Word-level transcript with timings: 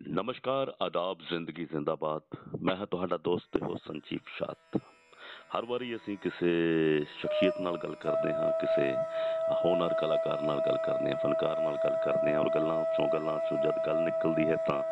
ਨਮਸਕਾਰ 0.00 0.72
ਆਦਾਬ 0.82 1.18
ਜ਼ਿੰਦਗੀ 1.30 1.64
ਜ਼ਿੰਦਾਬਾਦ। 1.64 2.22
ਮੈਂ 2.62 2.76
ਹਾਂ 2.76 2.86
ਤੁਹਾਡਾ 2.86 3.16
ਦੋਸਤ 3.16 3.46
ਤੇ 3.52 3.64
ਹੋਸਟ 3.66 3.86
ਸੰਜੀਵ 3.88 4.18
ਸ਼ਾਤ। 4.38 4.76
ਹਰ 5.56 5.64
ਵਾਰੀ 5.64 5.96
ਅਸੀਂ 5.96 6.16
ਕਿਸੇ 6.16 6.50
ਸ਼ਖਸੀਅਤ 7.20 7.60
ਨਾਲ 7.60 7.76
ਗੱਲ 7.76 7.94
ਕਰਦੇ 7.94 8.32
ਹਾਂ 8.32 8.50
ਕਿਸੇ 8.60 8.92
ਹੋਨਰ 9.64 9.94
ਕਲਾਕਾਰ 9.94 10.42
ਨਾਲ 10.42 10.60
ਗੱਲ 10.66 10.76
ਕਰਦੇ 10.76 11.10
ਹਾਂ 11.10 11.16
ਫਨਕਾਰ 11.16 11.60
ਨਾਲ 11.60 11.76
ਗੱਲ 11.84 11.96
ਕਰਦੇ 12.04 12.32
ਹਾਂ 12.32 12.40
ਔਰ 12.40 12.50
ਗੱਲਾਂ 12.54 12.84
ਚੋਂ 12.96 13.08
ਗੱਲਾਂ 13.12 13.38
ਚੋਂ 13.38 13.58
ਜਦ 13.58 13.78
ਗੱਲ 13.86 13.96
ਨਿਕਲਦੀ 13.96 14.44
ਹੈ 14.44 14.56
ਤਾਂ 14.68 14.82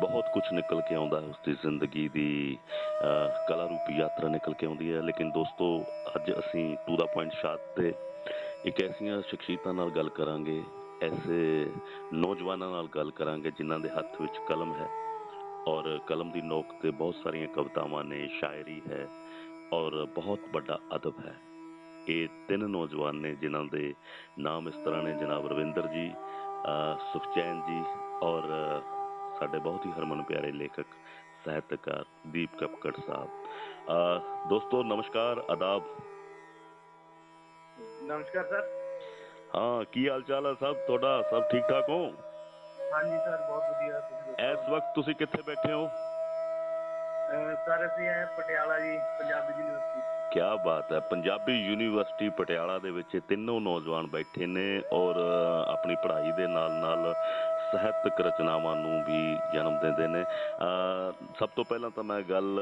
ਬਹੁਤ 0.00 0.24
ਕੁਝ 0.34 0.42
ਨਿਕਲ 0.52 0.80
ਕੇ 0.80 0.94
ਆਉਂਦਾ 0.94 1.20
ਹੈ 1.20 1.26
ਉਸਦੀ 1.26 1.52
ਜ਼ਿੰਦਗੀ 1.52 2.08
ਦੀ 2.08 2.58
ਅਹ, 3.04 3.48
ਕਲਾ 3.48 3.66
ਰੂਪੀ 3.66 3.98
ਯਾਤਰਾ 3.98 4.28
ਨਿਕਲ 4.28 4.54
ਕੇ 4.54 4.66
ਆਉਂਦੀ 4.66 4.94
ਹੈ। 4.94 5.02
ਲੇਕਿਨ 5.02 5.30
ਦੋਸਤੋ 5.30 5.84
ਅੱਜ 6.16 6.30
ਅਸੀਂ 6.38 6.76
ਟੂ 6.86 6.96
ਦਾ 6.96 7.06
ਪੁਆਇੰਟ 7.06 7.32
ਸ਼ਾਤ 7.32 7.60
ਤੇ 7.76 7.92
ਇੱਕ 8.64 8.82
ਐਸੀਆਂ 8.82 9.22
ਸ਼ਖਸੀਅਤਾਂ 9.22 9.74
ਨਾਲ 9.74 9.90
ਗੱਲ 9.90 10.08
ਕਰਾਂਗੇ 10.08 10.62
ਐਸੇ 11.04 11.72
ਨੌਜਵਾਨਾਂ 12.12 12.70
ਨਾਲ 12.70 12.86
ਗੱਲ 12.86 13.10
ਕਰਾਂਗੇ 13.10 13.50
ਜਿਨ੍ਹਾਂ 13.50 13.78
ਦੇ 13.78 13.88
ਹੱਥ 13.90 14.20
ਵਿੱਚ 14.20 14.32
ਕਲਮ 14.48 14.74
ਹੈ 14.74 14.88
ਔਰ 15.68 16.00
ਕਲਮ 16.06 16.30
ਦੀ 16.30 16.40
ਨੋਕ 16.40 16.66
ਤੇ 16.82 16.90
ਬਹੁਤ 16.90 17.14
ਸਾਰੀਆਂ 17.14 17.48
ਕਵਿਤਾਵਾਂ 17.48 18.04
ਨੇ 18.04 18.28
ਸ਼ਾਇਰੀ 18.28 18.82
ਹੈ 18.88 19.08
ਔਰ 19.72 20.06
ਬਹੁਤ 20.14 20.38
ਵੱਡਾ 20.52 20.78
ਅਦਬ 20.94 21.12
ਹੈ। 21.26 21.34
ਇਹ 22.08 22.28
ਤਿੰਨ 22.48 22.70
ਨੌਜਵਾਨ 22.70 23.14
ਨੇ 23.14 23.34
ਜਿਨ੍ਹਾਂ 23.34 23.64
ਦੇ 23.64 23.94
ਨਾਮ 24.38 24.68
ਇਸ 24.68 24.74
ਤਰ੍ਹਾਂ 24.74 25.02
ਨੇ 25.02 25.12
ਜਨਾਬ 25.12 25.46
ਰਵਿੰਦਰ 25.46 25.86
ਜੀ 25.86 26.12
ਅਹ 26.12 27.12
ਸੁਖਚੈਨ 27.12 27.62
ਜੀ 27.68 27.84
ਔਰ 28.22 28.42
ਅਹ, 28.42 29.38
ਸਾਡੇ 29.38 29.58
ਬਹੁਤ 29.58 29.86
ਹੀ 29.86 29.90
ਹਰਮਨ 29.90 30.22
ਪਿਆਰੇ 30.22 30.52
ਲੇਖਕ 30.52 30.86
ਸਾਹਿਤਕਾਰ 31.44 32.04
ਦੀਪ 32.26 32.56
ਕਪਕੜ 32.58 32.96
ਸਾਹਿਬ। 33.06 33.28
ਅਹ, 33.88 34.48
ਦੋਸਤੋ 34.48 34.82
ਨਮਸਕਾਰ 34.82 35.44
ਆਦਾਬ 35.50 35.82
ਨਮਸਕਾਰ 38.02 38.44
ਸਰ। 38.44 38.83
ਹਾਂ 39.54 39.84
ਕੀ 39.92 40.08
ਹਾਲ 40.08 40.22
ਚਾਲ 40.22 40.46
ਹੈ 40.46 40.52
ਸਭ? 40.60 40.76
ਤੁਹਾਡਾ 40.86 41.22
ਸਭ 41.22 41.42
ਠੀਕ 41.50 41.64
ਠਾਕ 41.68 41.88
ਹੋ? 41.88 41.98
ਹਾਂਜੀ 42.92 43.18
ਸਰ 43.18 43.36
ਬਹੁਤ 43.48 43.62
ਵਧੀਆ 43.70 44.00
ਤੁਸੀਂ। 44.00 44.44
ਇਸ 44.46 44.68
ਵਕਤ 44.70 44.94
ਤੁਸੀਂ 44.94 45.14
ਕਿੱਥੇ 45.14 45.42
ਬੈਠੇ 45.42 45.72
ਹੋ? 45.72 45.88
ਸਰ 47.66 47.86
ਅਸੀਂ 47.86 48.06
ਹੈ 48.08 48.24
ਪਟਿਆਲਾ 48.38 48.78
ਜੀ 48.78 48.96
ਪੰਜਾਬੀ 49.18 49.52
ਯੂਨੀਵਰਸਿਟੀ। 49.58 50.00
ਕਿਆ 50.32 50.54
ਬਾਤ 50.56 50.92
ਹੈ 50.92 50.98
ਪੰਜਾਬੀ 51.00 51.52
ਯੂਨੀਵਰਸਿਟੀ 51.60 52.28
ਪਟਿਆਲਾ 52.28 52.78
ਦੇ 52.78 52.90
ਵਿੱਚ 52.90 53.16
ਤਿੰਨੋਂ 53.28 53.60
ਨੌਜਵਾਨ 53.60 54.06
ਬੈਠੇ 54.06 54.46
ਨੇ 54.46 54.66
ਔਰ 54.92 55.16
ਆਪਣੀ 55.68 55.96
ਪੜ੍ਹਾਈ 56.02 56.32
ਦੇ 56.32 56.46
ਨਾਲ 56.46 56.72
ਨਾਲ 56.72 57.14
ਸਾਹਿਤਕ 57.74 58.20
ਰਚਨਾਵਾਂ 58.20 58.76
ਨੂੰ 58.76 59.04
ਵੀ 59.04 59.38
ਜਨਮ 59.54 59.78
ਦਿੰਦੇ 59.78 60.06
ਨੇ। 60.06 60.24
ਅ, 60.24 61.12
ਸਭ 61.38 61.48
ਤੋਂ 61.56 61.64
ਪਹਿਲਾਂ 61.64 61.90
ਤਾਂ 61.90 62.04
ਮੈਂ 62.04 62.20
ਗੱਲ 62.20 62.60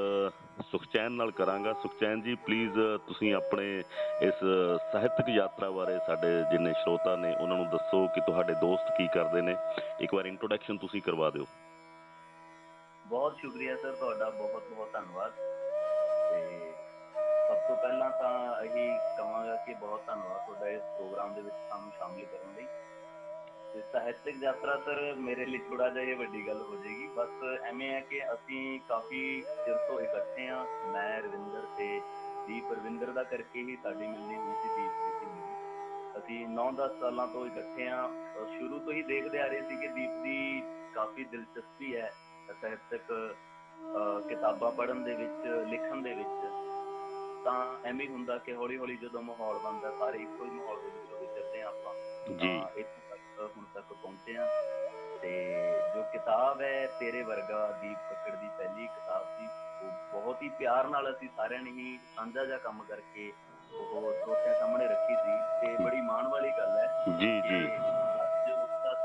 ਸੁਖਚੈਨ 0.70 1.12
ਨਾਲ 1.12 1.30
ਕਰਾਂਗਾ। 1.30 1.72
ਸੁਖਚੈਨ 1.72 2.22
ਜੀ 2.22 2.34
ਪਲੀਜ਼ 2.34 2.78
ਤੁਸੀਂ 3.06 3.34
ਆਪਣੇ 3.34 3.82
ਇਸ 4.20 4.34
ਸਾਹਿਤਕ 4.92 5.28
ਯਾਤਰਾ 5.28 5.70
ਬਾਰੇ 5.70 5.98
ਸਾਡੇ 6.06 6.42
ਜਿੰਨੇ 6.52 6.72
ਸਰੋਤਾ 6.72 7.16
ਨੇ 7.16 7.36
ਉਹਨਾਂ 7.40 7.56
ਨੂੰ 7.56 7.68
ਦੱਸੋ 7.68 8.06
ਕਿ 8.06 8.20
ਤੁਹਾਡੇ 8.20 8.54
ਦੋਸਤ 8.54 8.96
ਕੀ 8.96 9.08
ਕਰਦੇ 9.08 9.40
ਨੇ। 9.40 9.56
ਇੱਕ 10.00 10.14
ਵਾਰ 10.14 10.24
ਇੰਟਰੋਡਕਸ਼ਨ 10.24 10.76
ਤੁਸੀਂ 10.76 11.02
ਕਰਵਾ 11.02 11.30
ਦਿਓ। 11.30 11.46
ਬਹੁਤ 13.06 13.36
ਸ਼ੁਕਰੀਆ 13.36 13.76
ਸਰ 13.76 13.92
ਤੁਹਾਡਾ 13.92 14.30
ਬਹੁਤ 14.30 14.62
ਬਹੁਤ 14.76 14.92
ਧੰਨਵਾਦ। 14.92 15.32
ਤੇ 16.30 16.72
ਸਭ 17.48 17.68
ਤੋਂ 17.68 17.76
ਪਹਿਲਾਂ 17.76 18.10
ਤਾਂ 18.10 18.62
ਇਹੀ 18.62 18.98
ਕਹਾਂਗਾ 19.18 19.56
ਕਿ 19.56 19.74
ਬਹੁਤ 19.74 20.00
ਧੰਨਵਾਦ 20.06 20.46
ਤੁਹਾਡਾ 20.46 20.68
ਇਸ 20.68 20.82
ਪ੍ਰੋਗਰਾਮ 20.82 21.34
ਦੇ 21.34 21.40
ਵਿੱਚ 21.40 21.54
ਸਾਨੂੰ 21.70 21.90
ਸ਼ਾਮਿਲ 21.98 22.24
ਕਰਨ 22.24 22.54
ਲਈ। 22.56 22.62
ਤੇ 22.62 22.91
ਸਾਹਿਤਕ 23.92 24.42
ਯਾਤਰਾ 24.42 24.76
ਸਰ 24.76 25.14
ਮੇਰੇ 25.18 25.44
ਲਈ 25.46 25.58
ਥੋੜਾ 25.58 25.88
ਜਿਹਾ 25.88 26.04
ਇਹ 26.04 26.16
ਵੱਡੀ 26.16 26.46
ਗੱਲ 26.46 26.60
ਹੋ 26.62 26.76
ਜਾਏਗੀ। 26.76 27.06
ਬਸ 27.16 27.42
ਐਵੇਂ 27.62 27.90
ਹੈ 27.90 28.00
ਕਿ 28.00 28.32
ਅਸੀਂ 28.32 28.80
ਕਾਫੀ 28.88 29.42
ਚਿਰ 29.66 29.76
ਤੋਂ 29.88 30.00
ਇਕੱਠੇ 30.00 30.48
ਆ 30.48 30.64
ਮੈਂ 30.92 31.20
ਰਵਿੰਦਰ 31.22 31.62
ਤੇ 31.78 32.00
ਦੀਪ। 32.46 32.72
ਰਵਿੰਦਰ 32.72 33.10
ਦਾ 33.10 33.22
ਕਰਕੇ 33.22 33.60
ਹੀ 33.60 33.76
ਸਾਡੀ 33.82 34.06
ਮਿਲਣੀ 34.06 34.36
ਹੋਈ 34.36 34.54
ਸੀ 34.62 34.68
ਦੀਪ 34.76 34.92
ਦੀ 35.00 35.26
ਸੀ। 35.26 36.18
ਅਸੀਂ 36.18 36.48
9-10 36.48 36.98
ਸਾਲਾਂ 37.00 37.26
ਤੋਂ 37.26 37.46
ਇਕੱਠੇ 37.46 37.88
ਆ 37.88 38.08
ਸ਼ੁਰੂ 38.58 38.78
ਤੋਂ 38.78 38.92
ਹੀ 38.92 39.02
ਦੇਖਦੇ 39.02 39.40
ਆ 39.40 39.46
ਰਹੇ 39.46 39.60
ਸੀ 39.60 39.76
ਕਿ 39.76 39.88
ਦੀਪ 39.88 40.22
ਦੀ 40.22 40.62
ਕਾਫੀ 40.94 41.24
ਦਿਲਚਸਪੀ 41.24 41.96
ਹੈ 41.96 42.12
ਸਾਹਿਤਕ 42.60 43.36
ਕਿਤਾਬਾਂ 44.28 44.72
ਪੜ੍ਹਨ 44.72 45.04
ਦੇ 45.04 45.14
ਵਿੱਚ 45.14 45.46
ਲਿਖਣ 45.70 46.02
ਦੇ 46.02 46.12
ਵਿੱਚ। 46.14 46.40
ਤਾਂ 47.44 47.88
ਐਵੇਂ 47.88 48.08
ਹੁੰਦਾ 48.08 48.38
ਕਿ 48.38 48.54
ਹੌਲੀ 48.54 48.76
ਹੌਲੀ 48.78 48.96
ਜਦੋਂ 48.96 49.22
ਮਾਹੌਲ 49.22 49.58
ਬਣਦਾ 49.58 49.90
ਸਾਰੇ 49.98 50.18
ਇੱਕੋ 50.18 50.44
ਹੀ 50.44 50.50
ਮਾਹੌਲ 50.50 50.80
ਦੇ 50.80 50.90
ਵਿੱਚ 50.90 51.12
ਵਿਚਰਦੇ 51.12 51.62
ਆਪਾਂ। 51.62 51.94
ਜੀ। 52.34 52.60
ਹੁਣ 53.46 53.64
ਤੱਕ 53.74 53.92
ਪਹੁੰਚੇ 53.92 54.38
ਹਾਂ। 54.38 54.46
ਤੇ 55.22 55.56
ਜੋ 55.94 56.02
ਕਿਤਾਬ 56.02 56.60
ਹੈ 56.60 56.86
ਤੇਰੇ 56.86 57.22
ਵਰਗਾ 57.22 57.78
ਦੀਪ 57.82 57.98
ਕੱਕੜ 58.10 58.36
ਦੀ 58.36 58.48
ਪਹਿਲੀ 58.58 58.86
ਕਿਤਾਬ 58.86 59.26
ਸੀ 59.38 59.48
ਉਹ 59.86 59.92
ਬਹੁਤ 60.12 60.42
ਹੀ 60.42 60.48
ਪਿਆਰ 60.48 60.88
ਨਾਲ 60.88 61.10
ਅਸੀਂ 61.10 61.28
ਸਾਰਿਆਂ 61.36 61.62
ਨੇ 61.62 61.70
ਹੀ 61.70 61.98
ਸਾਂਝਾ 62.16 62.44
ਜਿਹਾ 62.44 62.58
ਕੰਮ 62.58 62.82
ਕਰਕੇ 62.82 63.32
ਉਹ 63.72 64.12
ਸਰੋਤਿਆਂ 64.12 64.54
ਸਾਹਮਣੇ 64.60 64.86
ਰੱਖੀ 64.88 65.14
ਸੀ। 65.14 65.38
ਤੇ 65.60 65.84
ਬੜੀ 65.84 66.00
ਮਾਣ 66.00 66.28
ਵਾਲੀ 66.28 66.50
ਗੱਲ 66.50 66.78
ਹੈ 66.78 67.04
ਜੀ 67.18 67.40
ਜੀ। 67.40 67.68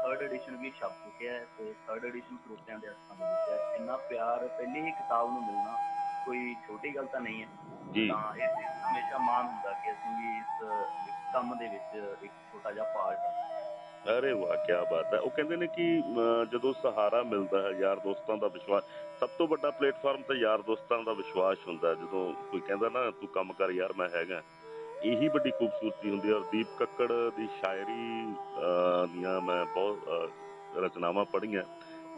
ਥਰਡ 0.04 0.22
ਐਡੀਸ਼ਨ 0.22 0.56
ਵੀ 0.56 0.72
ਛਪ 0.72 0.90
ਚੁੱਕਿਆ 0.90 1.34
ਹੈ 1.34 1.46
ਤੇ 1.58 1.74
ਥਰਡ 1.88 2.06
ਐਡੀਸ਼ਨ 2.06 2.38
ਸਰੋਤਿਆਂ 2.38 2.80
ਦੇ 2.80 2.88
ਹੱਥਾਂ 2.88 3.16
ਦੇ 3.16 3.24
ਵਿੱਚ 3.24 3.62
ਹੈ। 3.62 3.76
ਇੰਨਾ 3.76 3.98
ਪਿਆਰ 3.98 4.48
ਪਹਿਲੀ 4.48 4.82
ਹੀ 4.82 4.92
ਕਿਤਾਬ 4.92 5.30
ਨੂੰ 5.30 5.46
ਮਿਲਣਾ 5.46 5.78
ਕੋਈ 6.26 6.56
ਛੋਟੀ 6.68 6.96
ਗੱਲ 6.96 7.06
ਤਾਂ 7.06 7.22
ਨਹੀਂ 7.22 7.44
ਹੈ। 7.44 7.48
ਜੀ। 7.92 8.08
ਤਾਂ 8.08 8.36
ਇਹ 8.36 8.48
ਹਮੇਸ਼ਾ 8.64 9.18
ਮਾਣ 9.18 9.48
ਹੁੰਦਾ 9.48 9.72
ਕਿ 9.72 9.92
ਅਸੀਂ 9.92 10.12
ਵੀ 10.12 10.38
ਇਸ 10.38 11.16
ਕੰਮ 11.34 11.58
ਦੇ 11.58 11.68
ਵਿੱਚ 11.68 12.18
ਇੱਕ 12.24 12.34
ਛੋਟਾ 12.52 12.72
ਜਿਹਾ 12.72 12.86
ਪਾਰਟ 12.86 13.18
ਅਰੇ 14.08 14.34
ਵਾਹ 14.34 14.58
ਕੀ 14.58 14.74
ਬਾਤ 14.92 15.14
ਹੈ। 15.14 15.20
ਉਹ 15.20 15.30
ਕਹਿੰਦੇ 15.30 15.56
ਨੇ 15.56 15.68
ਕਿ 15.68 16.00
ਅਮ, 16.00 16.46
ਜਦੋਂ 16.52 16.74
ਸਹਾਰਾ 16.74 17.24
ਮਿਲਦਾ 17.24 17.62
ਹੈ 17.62 17.70
ਯਾਰ 17.70 18.00
ਦੋਸਤਾਂ 18.00 18.38
ਦਾ 18.38 18.48
ਵਿਸ਼ਵਾਸ 18.48 18.84
ਸਭ 19.20 19.30
ਤੋਂ 19.38 19.48
ਵੱਡਾ 19.48 19.72
ਪਲੇਟਫਾਰਮ 19.72 20.22
ਤੇ 20.22 20.34
ਯਾਰ 20.34 20.62
ਦੋਸਤਾਂ 20.62 21.04
ਦਾ 21.04 21.14
ਵਿਸ਼ਵਾਸ 21.14 21.58
ਹੁੰਦਾ 21.68 21.90
ਹੈ। 21.90 21.94
ਜਦੋਂ 21.94 22.34
ਕੋਈ 22.34 22.62
ਕਹਿੰਦਾ 22.62 22.90
ਨਾ 22.90 23.12
ਤੂੰ 23.12 23.28
ਕੰਮ 23.28 23.54
ਕਰ 23.54 23.70
ਯਾਰ 23.70 23.94
ਮੈਂ 23.98 24.10
ਹੈਗਾ। 24.16 24.42
ਇਹੀ 25.04 25.28
ਵੱਡੀ 25.28 25.52
ਖੂਬਸੂਰਤੀ 25.52 26.10
ਹੁੰਦੀ 26.10 26.30
ਹੈ 26.30 26.36
ਔਰ 26.36 26.42
ਦੀਪ 26.52 26.68
ਕੱਕੜ 26.80 27.12
ਦੀ 27.38 27.48
ਸ਼ਾਇਰੀ 27.48 28.34
ਅਹ, 28.60 29.08
ਦੀਆਂ 29.08 29.42
ਮੈਂ 29.42 29.66
ਬਹੁਤ 29.66 29.98
ਅਹ, 30.08 30.80
ਰਚਨਾਵਾਂ 30.80 31.26
ਪੜ੍ਹੀਆਂ। 31.26 31.64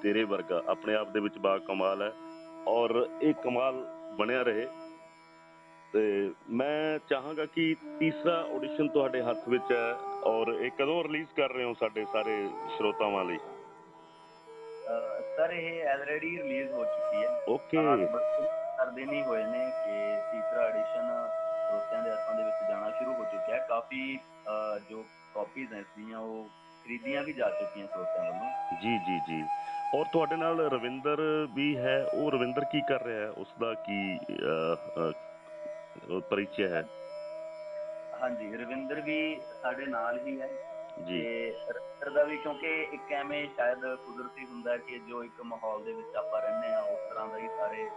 ਤੇਰੇ 0.01 0.23
ਵਰਗਾ 0.23 0.63
ਆਪਣੇ 0.67 0.95
ਆਪ 0.95 1.09
ਦੇ 1.09 1.19
ਵਿੱਚ 1.19 1.37
ਬਾ 1.37 1.57
ਕਮਾਲ 1.57 2.01
ਹੈ 2.01 2.11
ਔਰ 2.67 3.09
ਇਹ 3.21 3.33
ਕਮਾਲ 3.33 3.85
ਬਣਿਆ 4.17 4.41
ਰਹੇ। 4.41 4.67
ਤੇ 5.93 6.31
ਮੈਂ 6.49 6.99
ਚਾਹਾਂਗਾ 7.09 7.45
ਕਿ 7.45 7.75
ਤੀਸਰਾ 7.99 8.47
ਆਡੀਸ਼ਨ 8.55 8.87
ਤੁਹਾਡੇ 8.87 9.21
ਹੱਥ 9.21 9.49
ਵਿੱਚ 9.49 9.71
ਹੈ। 9.71 9.95
ਔਰ 10.23 10.47
ਇਹ 10.47 10.71
ਕਦੋਂ 10.71 11.03
ਰਿਲੀਜ਼ 11.03 11.27
ਕਰ 11.37 11.49
ਰਹੇ 11.49 11.63
ਹੋ 11.63 11.73
ਸਾਡੇ 11.79 12.05
ਸਾਰੇ 12.13 12.47
ਸਰੋਤਾਵਾਂ 12.77 13.23
ਲਈ? 13.25 13.37
ਸਰ 15.37 15.51
ਇਹ 15.53 15.87
ਆਲਰੇਡੀ 15.89 16.37
ਰਿਲੀਜ਼ 16.37 16.71
ਹੋ 16.71 16.83
ਚੁੱਕੀ 16.85 17.23
ਹੈ। 17.23 17.29
ਓਕੇ 17.49 17.77
ਕਰ 18.77 18.89
ਦਿਨ 18.95 19.09
ਹੀ 19.09 19.21
ਹੋਏ 19.23 19.43
ਨੇ 19.43 19.65
ਕਿ 19.75 19.95
ਤੀਸਰਾ 20.31 20.63
ਐਡੀਸ਼ਨ 20.63 21.07
ਸਰੋਤਿਆਂ 21.67 22.03
ਦੇ 22.03 22.11
ਹੱਥਾਂ 22.11 22.35
ਦੇ 22.35 22.43
ਵਿੱਚ 22.43 22.69
ਜਾਣਾ 22.69 22.89
ਸ਼ੁਰੂ 22.89 23.13
ਹੋ 23.13 23.23
ਚੁੱਕਿਆ 23.23 23.55
ਹੈ। 23.55 23.65
ਕਾਫੀ 23.69 24.19
ਜੋ 24.89 25.03
ਕਾਪੀਜ਼ 25.35 25.73
ਹੈ 25.73 25.79
ਇਸਦੀਆਂ 25.79 26.19
ਉਹ 26.19 26.45
ਖਰੀਦੀਆਂ 26.83 27.23
ਵੀ 27.23 27.33
ਜਾ 27.33 27.49
ਚੁੱਕੀਆਂ 27.49 27.87
ਸਰੋਤਿਆਂ 27.87 28.25
ਵੱਲੋਂ। 28.25 28.79
ਜੀ 28.81 28.97
ਜੀ 29.07 29.19
ਜੀ। 29.27 29.43
ਔਰ 29.97 30.05
ਤੁਹਾਡੇ 30.13 30.35
ਨਾਲ 30.35 30.59
ਰਵਿੰਦਰ 30.71 31.47
ਵੀ 31.55 31.77
ਹੈ। 31.77 32.03
ਉਹ 32.13 32.31
ਰਵਿੰਦਰ 32.31 32.63
ਕੀ 32.71 32.81
ਕਰ 32.89 33.03
ਰਿਹਾ 33.03 33.21
ਹੈ? 33.21 33.29
ਉਸ 33.29 33.53
ਦਾ 33.59 33.73
ਕੀ 33.87 34.17
ਪਰਿਚੈ 36.29 36.67
ਹੈ? 36.67 36.83
ਹਾਂਜੀ 38.21 38.57
ਰਵਿੰਦਰ 38.57 39.01
ਵੀ 39.01 39.41
ਸਾਡੇ 39.61 39.85
ਨਾਲ 39.85 40.19
ਹੀ 40.27 40.41
ਹੈ 40.41 40.49
ਜੀ। 41.07 41.21
ਤੇ 41.21 41.55
ਰਵਿੰਦਰ 41.69 42.09
ਦਾ 42.09 42.23
ਵੀ 42.23 42.37
ਕਿਉਂਕਿ 42.37 42.87
ਇੱਕ 42.91 43.11
ਐਵੇਂ 43.11 43.47
ਸ਼ਾਇਦ 43.55 43.95
ਕੁਦਰਤੀ 43.95 44.45
ਹੁੰਦਾ 44.45 44.77
ਕਿ 44.77 44.99
ਜੋ 44.99 45.23
ਇੱਕ 45.23 45.41
ਮਾਹੌਲ 45.41 45.83
ਦੇ 45.83 45.93
ਵਿੱਚ 45.93 46.15
ਆਪਾਂ 46.15 46.41
ਰਹਿੰਦੇ 46.41 46.73
ਆ 46.73 46.81
ਉਸ 46.81 47.09
ਤਰ੍ਹਾਂ 47.09 47.27
ਦਾ 47.27 47.37
ਹੀ 47.37 47.47
ਸਾਰੇ 47.47 47.89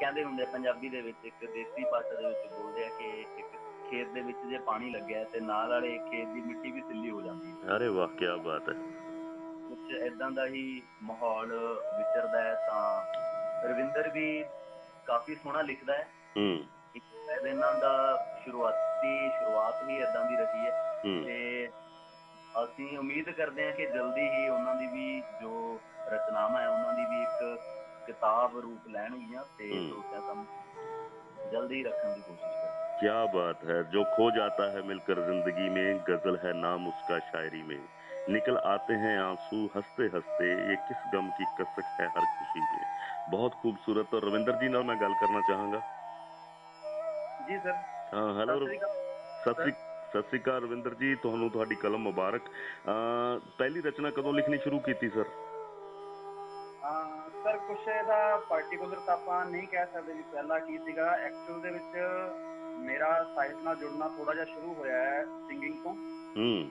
ਕਹਿੰਦੇ 0.00 0.24
ਹੁੰਦੇ 0.24 0.44
ਪੰਜਾਬੀ 0.44 0.88
ਦੇ 0.88 1.00
ਵਿੱਚ 1.00 1.16
ਇੱਕ 1.24 1.52
ਦੇਸੀ 1.52 1.84
ਭਾਸ਼ਾ 1.90 2.20
ਦੇ 2.20 2.28
ਵਿੱਚ 2.28 2.52
ਬੋਲਦੇ 2.52 2.84
ਆ 2.84 2.88
ਕਿ 2.88 3.26
ਇੱਕ 3.38 3.46
ਖੇਤ 3.90 4.08
ਦੇ 4.08 4.20
ਵਿੱਚ 4.20 4.38
ਜੇ 4.38 4.58
ਪਾਣੀ 4.58 4.90
ਲੱਗਿਆ 4.90 5.24
ਤੇ 5.24 5.40
ਨਾਲ 5.40 5.68
ਵਾਲੇ 5.68 5.98
ਖੇਤ 5.98 6.28
ਦੀ 6.28 6.40
ਮਿੱਟੀ 6.40 6.70
ਵੀ 6.70 6.80
ਸਿੱਲੀ 6.80 7.10
ਹੋ 7.10 7.22
ਜਾਂਦੀ 7.22 7.46
ਹੈ। 7.46 7.76
ਅਰੇ 7.76 7.88
ਵਾਹ 7.88 8.08
ਕੀ 8.08 8.26
ਬਾਤ 8.26 8.68
ਹੈ। 8.68 8.74
ਕੁਝ 9.68 9.96
ਇਦਾਂ 9.96 10.30
ਦਾ 10.30 10.46
ਹੀ 10.46 10.82
ਮਾਹੌਲ 11.02 11.52
ਵਿਚਰਦਾ 11.98 12.42
ਹੈ 12.42 12.54
ਤਾਂ 12.54 13.04
ਰਵਿੰਦਰ 13.68 14.08
ਵੀ 14.08 14.44
ਕਾਫੀ 15.06 15.34
ਸੋਹਣਾ 15.34 15.62
ਲਿਖਦਾ 15.62 15.94
ਹੈ। 15.94 16.08
ਹੂੰ। 16.36 16.58
ਇਹਨਾਂ 17.46 17.74
ਦਾ 17.74 18.24
ਸ਼ੁਰੂਆਤੀ 18.44 18.83
ਸ਼ੁਰੂਆਤ 19.03 19.83
ਵੀ 19.83 19.97
ਇਦਾਂ 19.97 20.23
ਦੀ 20.25 20.35
ਰਹੀ 20.37 20.65
ਹੈ 20.65 20.71
ਹੂੰ 21.05 21.23
ਤੇ 21.25 21.69
ਅਸੀਂ 22.59 22.97
ਉਮੀਦ 22.99 23.29
ਕਰਦੇ 23.31 23.65
ਹਾਂ 23.65 23.71
ਕਿ 23.73 23.85
ਜਲਦੀ 23.87 24.27
ਹੀ 24.29 24.47
ਉਹਨਾਂ 24.49 24.75
ਦੀ 24.75 24.87
ਵੀ 24.87 25.21
ਜੋ 25.41 25.79
ਰਚਨਾਵਾਂ 26.09 26.61
ਹੈ 26.61 26.67
ਉਹਨਾਂ 26.69 26.93
ਦੀ 26.93 27.05
ਵੀ 27.05 27.21
ਇੱਕ 27.23 27.59
ਕਿਤਾਬ 28.05 28.57
ਰੂਪ 28.59 28.87
ਲੈਣਗੀਆਂ 28.89 29.43
ਤੇ 29.57 29.71
ਹਮ। 29.71 29.89
ਲੋਕਾਂ 29.89 30.21
ਸਾਹਮਣੇ 30.21 31.49
ਜਲਦੀ 31.51 31.83
ਰੱਖਣ 31.83 32.13
ਦੀ 32.15 32.21
ਕੋਸ਼ਿਸ਼ 32.21 32.41
ਕਰਾਂਗੇ 32.53 32.77
क्या 33.01 33.17
बात 33.33 33.61
है 33.63 33.75
जो 33.91 34.01
खो 34.07 34.23
जाता 34.31 34.65
है 34.71 34.79
मिलकर 34.83 35.19
जिंदगी 35.21 35.67
में 35.69 35.99
गजल 36.07 36.37
है 36.39 36.51
नाम 36.57 36.87
उसका 36.89 37.19
शायरी 37.27 37.61
में 37.63 37.77
निकल 38.29 38.57
आते 38.65 38.97
हैं 38.97 39.13
आंसू 39.19 39.59
हंसते 39.75 40.07
हंसते 40.15 40.49
ये 40.63 40.75
किस 40.89 41.05
गम 41.13 41.29
की 41.37 41.47
कसक 41.55 41.93
है 41.95 42.09
हर 42.09 42.27
खुशी 42.33 42.63
में 42.65 42.83
बहुत 43.29 43.55
खूबसूरत 43.61 44.13
और 44.13 44.27
रविंदर 44.27 44.59
जी 44.59 44.71
ਨਾਲ 44.71 44.83
ਮੈਂ 44.85 44.95
ਗੱਲ 44.97 45.15
ਕਰਨਾ 45.15 45.41
ਚਾਹਾਂਗਾ 45.47 45.81
ਜੀ 47.47 47.57
ਸਰ 47.59 47.79
ਹਾਂ 48.13 48.27
ਹੈਲੋ 48.35 48.59
ਸਤਿ 49.44 49.54
ਸ਼੍ਰੀ 49.54 49.72
ਅਕਾਲ। 49.72 50.08
ਸਤਿ 50.10 50.28
ਸ੍ਰੀ 50.28 50.40
ਅਕਾਲ 50.40 50.62
ਰਵਿੰਦਰ 50.62 50.94
ਜੀ 50.94 51.14
ਤੁਹਾਨੂੰ 51.14 51.50
ਤੁਹਾਡੀ 51.50 51.74
ਕਲਮ 51.74 51.98
ਮੁਬਾਰਕ। 51.98 52.42
ਪਹਿਲੀ 53.58 53.80
ਰਚਨਾ 53.80 54.10
ਕਦੋਂ 54.10 54.32
ਲਿਖਣੀ 54.34 54.58
ਸ਼ੁਰੂ 54.58 54.78
ਕੀਤੀ 54.78 55.08
ਸਰ? 55.08 55.24
ਸਰ 57.44 57.56
ਕੁਛ 57.56 57.88
ਇਹਦਾ 57.88 58.36
ਪਾਰਟਿਕੂਲਰ 58.36 58.96
ਤਾਂ 58.96 59.14
ਆਪਾਂ 59.14 59.46
ਨਹੀਂ 59.46 59.68
ਕਹਿ 59.68 59.86
ਸਕਦੇ 59.94 60.12
ਵੀ 60.12 60.22
ਪਹਿਲਾਂ 60.22 60.60
ਕੀ 60.60 60.78
ਸੀਗਾ 60.78 61.06
ਐਕਚੁਅਲ 61.06 61.60
ਦੇ 61.60 61.70
ਵਿੱਚ 61.70 61.98
ਮੇਰਾ 62.78 63.26
ਸਾਹਿਤ 63.34 63.56
ਨਾਲ 63.62 63.76
ਜੁੜਨਾ 63.76 64.08
ਥੋੜਾ 64.08 64.34
ਜਿਹਾ 64.34 64.44
ਸ਼ੁਰੂ 64.44 64.74
ਹੋਇਆ 64.74 65.04
ਹੈ 65.04 65.24
ਸਿੰਗਿੰਗ 65.24 65.74
ਤੋਂ। 65.84 65.94
ਹੂੰ। 66.36 66.70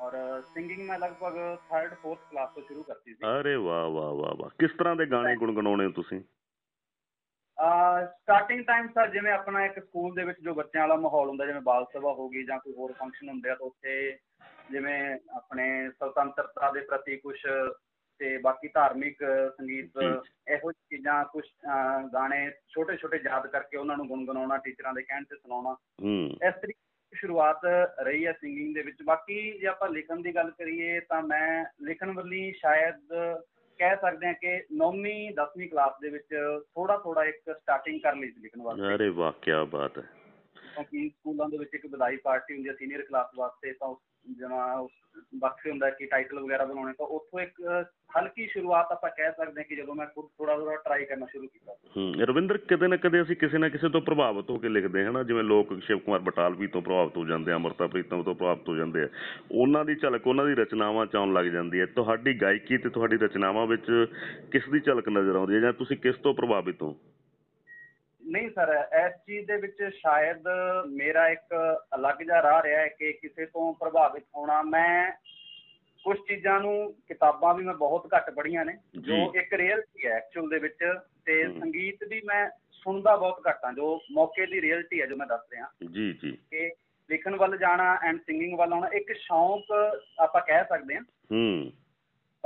ਔਰ 0.00 0.42
ਸਿੰਗਿੰਗ 0.54 0.88
ਮੈਂ 0.88 0.98
ਲਗਭਗ 0.98 1.34
3rd 1.54 1.92
4th 1.92 2.30
ਕਲਾਸ 2.30 2.50
ਤੋਂ 2.54 2.62
ਸ਼ੁਰੂ 2.62 2.82
ਕਰਤੀ 2.82 3.14
ਸੀ। 3.14 3.40
ਅਰੇ 3.40 3.56
ਵਾਹ 3.56 3.88
ਵਾਹ 3.88 4.12
ਵਾਹ 4.12 4.34
ਵਾਹ। 4.36 4.50
ਕਿਸ 4.58 4.70
ਤਰ੍ਹਾਂ 4.78 4.96
ਦੇ 4.96 5.06
ਗਾਣੇ 5.06 5.36
ਗੁੰਗਣਾਉਣੇ 5.36 5.88
ਤੁਸੀਂ? 5.88 6.20
ਸਟਾਰਟਿੰਗ 7.58 8.64
ਟਾਈਮ 8.64 8.88
ਸਰ 8.88 9.08
ਜਿਵੇਂ 9.08 9.32
ਆਪਣਾ 9.32 9.64
ਇੱਕ 9.64 9.78
ਸਕੂਲ 9.78 10.14
ਦੇ 10.14 10.24
ਵਿੱਚ 10.24 10.38
ਜੋ 10.40 10.54
ਬੱਚਿਆਂ 10.54 10.82
ਵਾਲਾ 10.88 11.00
ਮਾਹੌਲ 11.00 11.28
ਹੁੰਦਾ 11.28 11.46
ਜਿਵੇਂ 11.46 11.60
ਬਾਲ 11.60 11.84
ਸਭਾ 11.92 12.12
ਹੋ 12.12 12.28
ਗਈ 12.28 12.42
ਜਾਂ 12.44 12.58
ਕੋਈ 12.58 12.74
ਹੋਰ 12.74 12.92
ਫੰਕਸ਼ਨ 12.92 13.28
ਹੁੰਦੇ 13.28 13.50
ਆ 13.50 13.54
ਤਾਂ 13.54 13.66
ਉੱਥੇ 13.66 14.18
ਜਿਵੇਂ 14.70 15.18
ਆਪਣੇ 15.36 15.90
ਸੁਤੰਤਰਤਾ 15.90 16.70
ਦੇ 16.70 16.80
ਪ੍ਰਤੀ 16.80 17.16
ਕੁਝ 17.16 17.36
ਤੇ 18.20 18.36
ਬਾਕੀ 18.38 18.68
ਧਾਰਮਿਕ 18.68 19.22
ਸੰਗੀਤ। 19.56 19.98
ਇਹੋ 20.48 20.70
ਜਿਹੀ 20.72 20.96
ਚੀਜ਼ਾਂ 20.96 21.24
ਕੁਝ 21.24 21.44
ਗਾਣੇ 22.14 22.50
ਛੋਟੇ 22.68 22.96
ਛੋਟੇ 22.96 23.20
ਯਾਦ 23.24 23.46
ਕਰਕੇ 23.46 23.76
ਉਹਨਾਂ 23.76 23.96
ਨੂੰ 23.96 24.06
ਗੁੰਗਣਾਉਣਾ 24.08 24.56
ਟੀਚਰਾਂ 24.56 24.92
ਦੇ 24.94 25.02
ਕਹਿਣ 25.02 25.24
ਤੇ 25.24 25.36
ਸੁਣਾਉਣਾ। 25.36 25.76
ਇਸ 26.48 26.54
ਤਰੀਕੇ 26.54 27.16
ਸ਼ੁਰੂਆਤ 27.16 27.64
ਰਹੀ 28.00 28.26
ਹੈ 28.26 28.32
ਸਿੰਗਿੰਗ 28.32 28.74
ਦੇ 28.74 28.82
ਵਿੱਚ। 28.82 29.02
ਬਾਕੀ 29.04 29.58
ਜੇ 29.58 29.66
ਆਪਾਂ 29.66 29.88
ਲਿਖਣ 29.88 30.22
ਦੀ 30.22 30.34
ਗੱਲ 30.34 30.50
ਕਰੀਏ 30.50 31.00
ਤਾਂ 31.00 31.22
ਮੈਂ 31.22 31.64
ਲਿਖਣ 31.82 32.12
ਵਾਲੀ 32.12 32.52
ਸ਼ਾਇਦ 32.52 33.12
ਕਹਿ 33.78 33.96
ਸਕਦੇ 33.96 34.26
ਹਾਂ 34.26 34.34
ਕਿ 34.34 34.56
9ਵੀਂ 34.56 35.30
10ਵੀਂ 35.30 35.68
ਕਲਾਸ 35.68 35.92
ਦੇ 36.02 36.08
ਵਿੱਚ 36.08 36.26
ਥੋੜਾ 36.60 36.98
ਥੋੜਾ 36.98 37.24
ਇੱਕ 37.24 37.36
ਸਟਾਰਟਿੰਗ 37.50 38.00
ਕਰ 38.00 38.16
ਲਈ 38.16 38.30
ਸੀ 38.30 38.40
ਲਿਖਣ 38.40 38.62
ਵਾਸਤੇ। 38.62 38.94
ਅਰੇ 38.94 39.08
ਵਾਹ 39.08 39.32
ਕੀ 39.32 39.50
ਬਾਤ 39.70 39.98
ਹੈ। 39.98 40.02
ਕਿਉਂਕਿ 40.56 41.08
ਸਕੂਲਾਂ 41.08 41.48
ਦੇ 41.48 41.58
ਵਿੱਚ 41.58 41.70
ਇੱਕ 41.74 41.86
ਵਿਦਾਈ 41.86 42.16
ਪਾਰਟੀ 42.16 42.54
ਹੁੰਦੀ 42.54 42.68
ਹੈ 42.68 42.74
ਸੀਨੀਅਰ 42.74 43.02
ਕਲਾਸ 43.02 43.26
ਵਾਸਤੇ 43.36 43.72
ਤਾਂ 43.72 43.94
ਜਿਵੇਂ 44.30 44.88
ਬਖਸ਼ 45.34 45.66
ਹੁੰਦਾ 45.66 45.90
ਕਿ 45.90 46.06
ਟਾਈਟਲ 46.06 46.40
ਵਗੈਰਾ 46.40 46.64
ਬਣਾਉਣੇ, 46.64 46.92
ਤਾਂ 46.92 47.06
ਉੱਥੋਂ 47.06 47.40
ਇੱਕ 47.40 47.62
ਹਲਕੀ 48.18 48.46
ਸ਼ੁਰੂਆਤ 48.46 48.92
ਆਪਾਂ 48.92 49.10
ਕਹਿ 49.10 49.32
ਸਕਦੇ 49.32 49.60
ਹਾਂ 49.60 49.68
ਕਿ 49.68 49.76
ਜਦੋਂ 49.76 49.94
ਮੈਂ 49.94 50.06
ਖੁਦ 50.06 50.24
ਥੋੜਾ 50.38 50.56
ਥੋੜਾ 50.56 50.76
ਟਰਾਈ 50.76 51.04
ਕਰਨਾ 51.04 51.26
ਸ਼ੁਰੂ 51.26 51.46
ਕੀਤਾ। 51.46 51.72
ਹੂੰ 51.96 52.14
ਰਵਿੰਦਰ 52.14 52.58
ਕਦੇ 52.58 52.88
ਨਾ 52.88 52.96
ਕਦੇ 52.96 53.22
ਅਸੀਂ 53.22 53.36
ਕਿਸੇ 53.36 53.58
ਨਾ 53.58 53.68
ਕਿਸੇ 53.68 53.88
ਤੋਂ 53.88 54.00
ਪ੍ਰਭਾਵਿਤ 54.00 54.50
ਹੋ 54.50 54.58
ਕੇ 54.58 54.68
ਲਿਖਦੇ 54.68 55.04
ਹਾਂ 55.04 55.12
ਨਾ, 55.12 55.22
ਜਿਵੇਂ 55.22 55.44
ਲੋਕ 55.44 55.80
ਸ਼ਿਵ 55.80 55.98
ਕੁਮਾਰ 55.98 56.20
ਬਟਾਲਵੀ 56.20 56.66
ਤੋਂ 56.66 56.82
ਪ੍ਰਭਾਵਿਤ 56.82 57.16
ਹੋ 57.16 57.24
ਜਾਂਦੇ 57.24 57.52
ਆ, 57.52 57.56
ਅਮਰਤਾ 57.56 57.86
ਪ੍ਰੀਤਮ 57.86 58.22
ਤੋਂ 58.22 58.34
ਪ੍ਰਭਾਵਿਤ 58.34 58.68
ਹੋ 58.68 58.76
ਜਾਂਦੇ 58.76 59.02
ਆ, 59.02 59.08
ਉਹਨਾਂ 59.52 59.84
ਦੀ 59.84 59.94
ਝਲਕ, 59.94 60.26
ਉਹਨਾਂ 60.26 60.46
ਦੀ 60.46 60.54
ਰਚਨਾਵਾਂ 60.54 61.06
ਚ 61.06 61.16
ਆਉਣ 61.16 61.32
ਲੱਗ 61.32 61.46
ਜਾਂਦੀ 61.46 61.80
ਹੈ। 61.80 61.86
ਤੁਹਾਡੀ 61.86 62.34
ਗਾਇਕੀ 62.34 62.78
ਤੇ 62.78 62.88
ਤੁਹਾਡੀ 62.88 63.16
ਰਚਨਾਵਾਂ 63.16 63.66
ਵਿੱਚ 63.66 64.06
ਕਿਸ 64.52 64.68
ਦੀ 64.68 64.80
ਝਲਕ 64.80 65.08
ਨਜ਼ਰ 65.08 65.36
ਆਉਂਦੀ 65.36 65.54
ਹੈ 65.54 65.60
ਜਾਂ 65.60 65.72
ਤੁਸੀਂ 65.72 65.96
ਕਿਸ 65.96 66.16
ਤੋਂ 66.16 66.34
ਪ੍ਰਭਾਵਿਤ 66.34 66.82
ਹੋ? 66.82 66.96
ਨਹੀਂ 68.26 68.50
ਸਰ 68.50 68.88
ਇਸ 69.06 69.12
ਚੀਜ਼ 69.26 69.46
ਦੇ 69.46 69.56
ਵਿੱਚ 69.56 69.82
ਸ਼ਾਇਦ 69.94 70.44
ਮੇਰਾ 70.88 71.28
ਇੱਕ 71.28 71.76
ਅਲੱਗ 71.94 72.22
ਜਿਹਾ 72.22 72.42
ਰਾਹ 72.42 72.62
ਰਿਹਾ 72.62 72.80
ਹੈ 72.80 72.88
ਕਿ 72.88 73.12
ਕਿਸੇ 73.12 73.46
ਤੋਂ 73.46 73.74
ਪ੍ਰਭਾਵਿਤ 73.74 74.24
ਹੋਣਾ। 74.36 74.62
ਮੈਂ 74.62 75.12
ਕੁਝ 76.04 76.18
ਚੀਜ਼ਾਂ 76.28 76.60
ਨੂੰ 76.60 76.94
ਕਿਤਾਬਾਂ 77.08 77.54
ਵੀ 77.54 77.64
ਮੈਂ 77.64 77.74
ਬਹੁਤ 77.74 78.08
ਘੱਟ 78.16 78.30
ਪੜ੍ਹੀਆਂ 78.30 78.64
ਨੇ 78.64 78.74
ਜੋ। 78.98 79.32
ਇੱਕ 79.34 79.54
ਰਿਅਲਟੀ 79.54 80.06
ਹੈ 80.06 80.12
ਐਕਚੁਅਲ 80.12 80.48
ਦੇ 80.48 80.58
ਵਿੱਚ 80.58 80.94
ਤੇ। 81.24 81.58
ਸੰਗੀਤ 81.60 82.04
ਵੀ 82.08 82.22
ਮੈਂ 82.24 82.50
ਸੁਣਦਾ 82.72 83.16
ਬਹੁਤ 83.16 83.42
ਘੱਟ 83.48 83.64
ਹਾਂ 83.64 83.72
ਜੋ 83.72 84.00
ਮੌਕੇ 84.12 84.46
ਦੀ 84.46 84.60
ਰਿਅਲਟੀ 84.60 85.00
ਹੈ 85.00 85.06
ਜੋ 85.06 85.16
ਮੈਂ 85.16 85.26
ਦੱਸ 85.26 85.40
ਰਿਹਾ। 85.52 85.66
ਜੀ 85.92 86.12
ਜੀ। 86.12 86.38
ਕਿ 86.50 86.70
ਲਿਖਣ 87.10 87.36
ਵੱਲ 87.36 87.58
ਜਾਣਾ 87.58 87.98
ਐਂਡ 88.02 88.20
ਸਿੰਗਿੰਗ 88.20 88.58
ਵੱਲ 88.58 88.72
ਆਉਣਾ 88.72 88.88
ਇੱਕ 88.88 89.12
ਸ਼ੌਂਕ 89.12 89.64
ਆਪਾਂ 90.18 90.40
ਕਹਿ 90.40 90.64
ਸਕਦੇ 90.68 90.94
ਹਾਂ। 90.94 91.02
ਹੂੰ। 91.32 91.72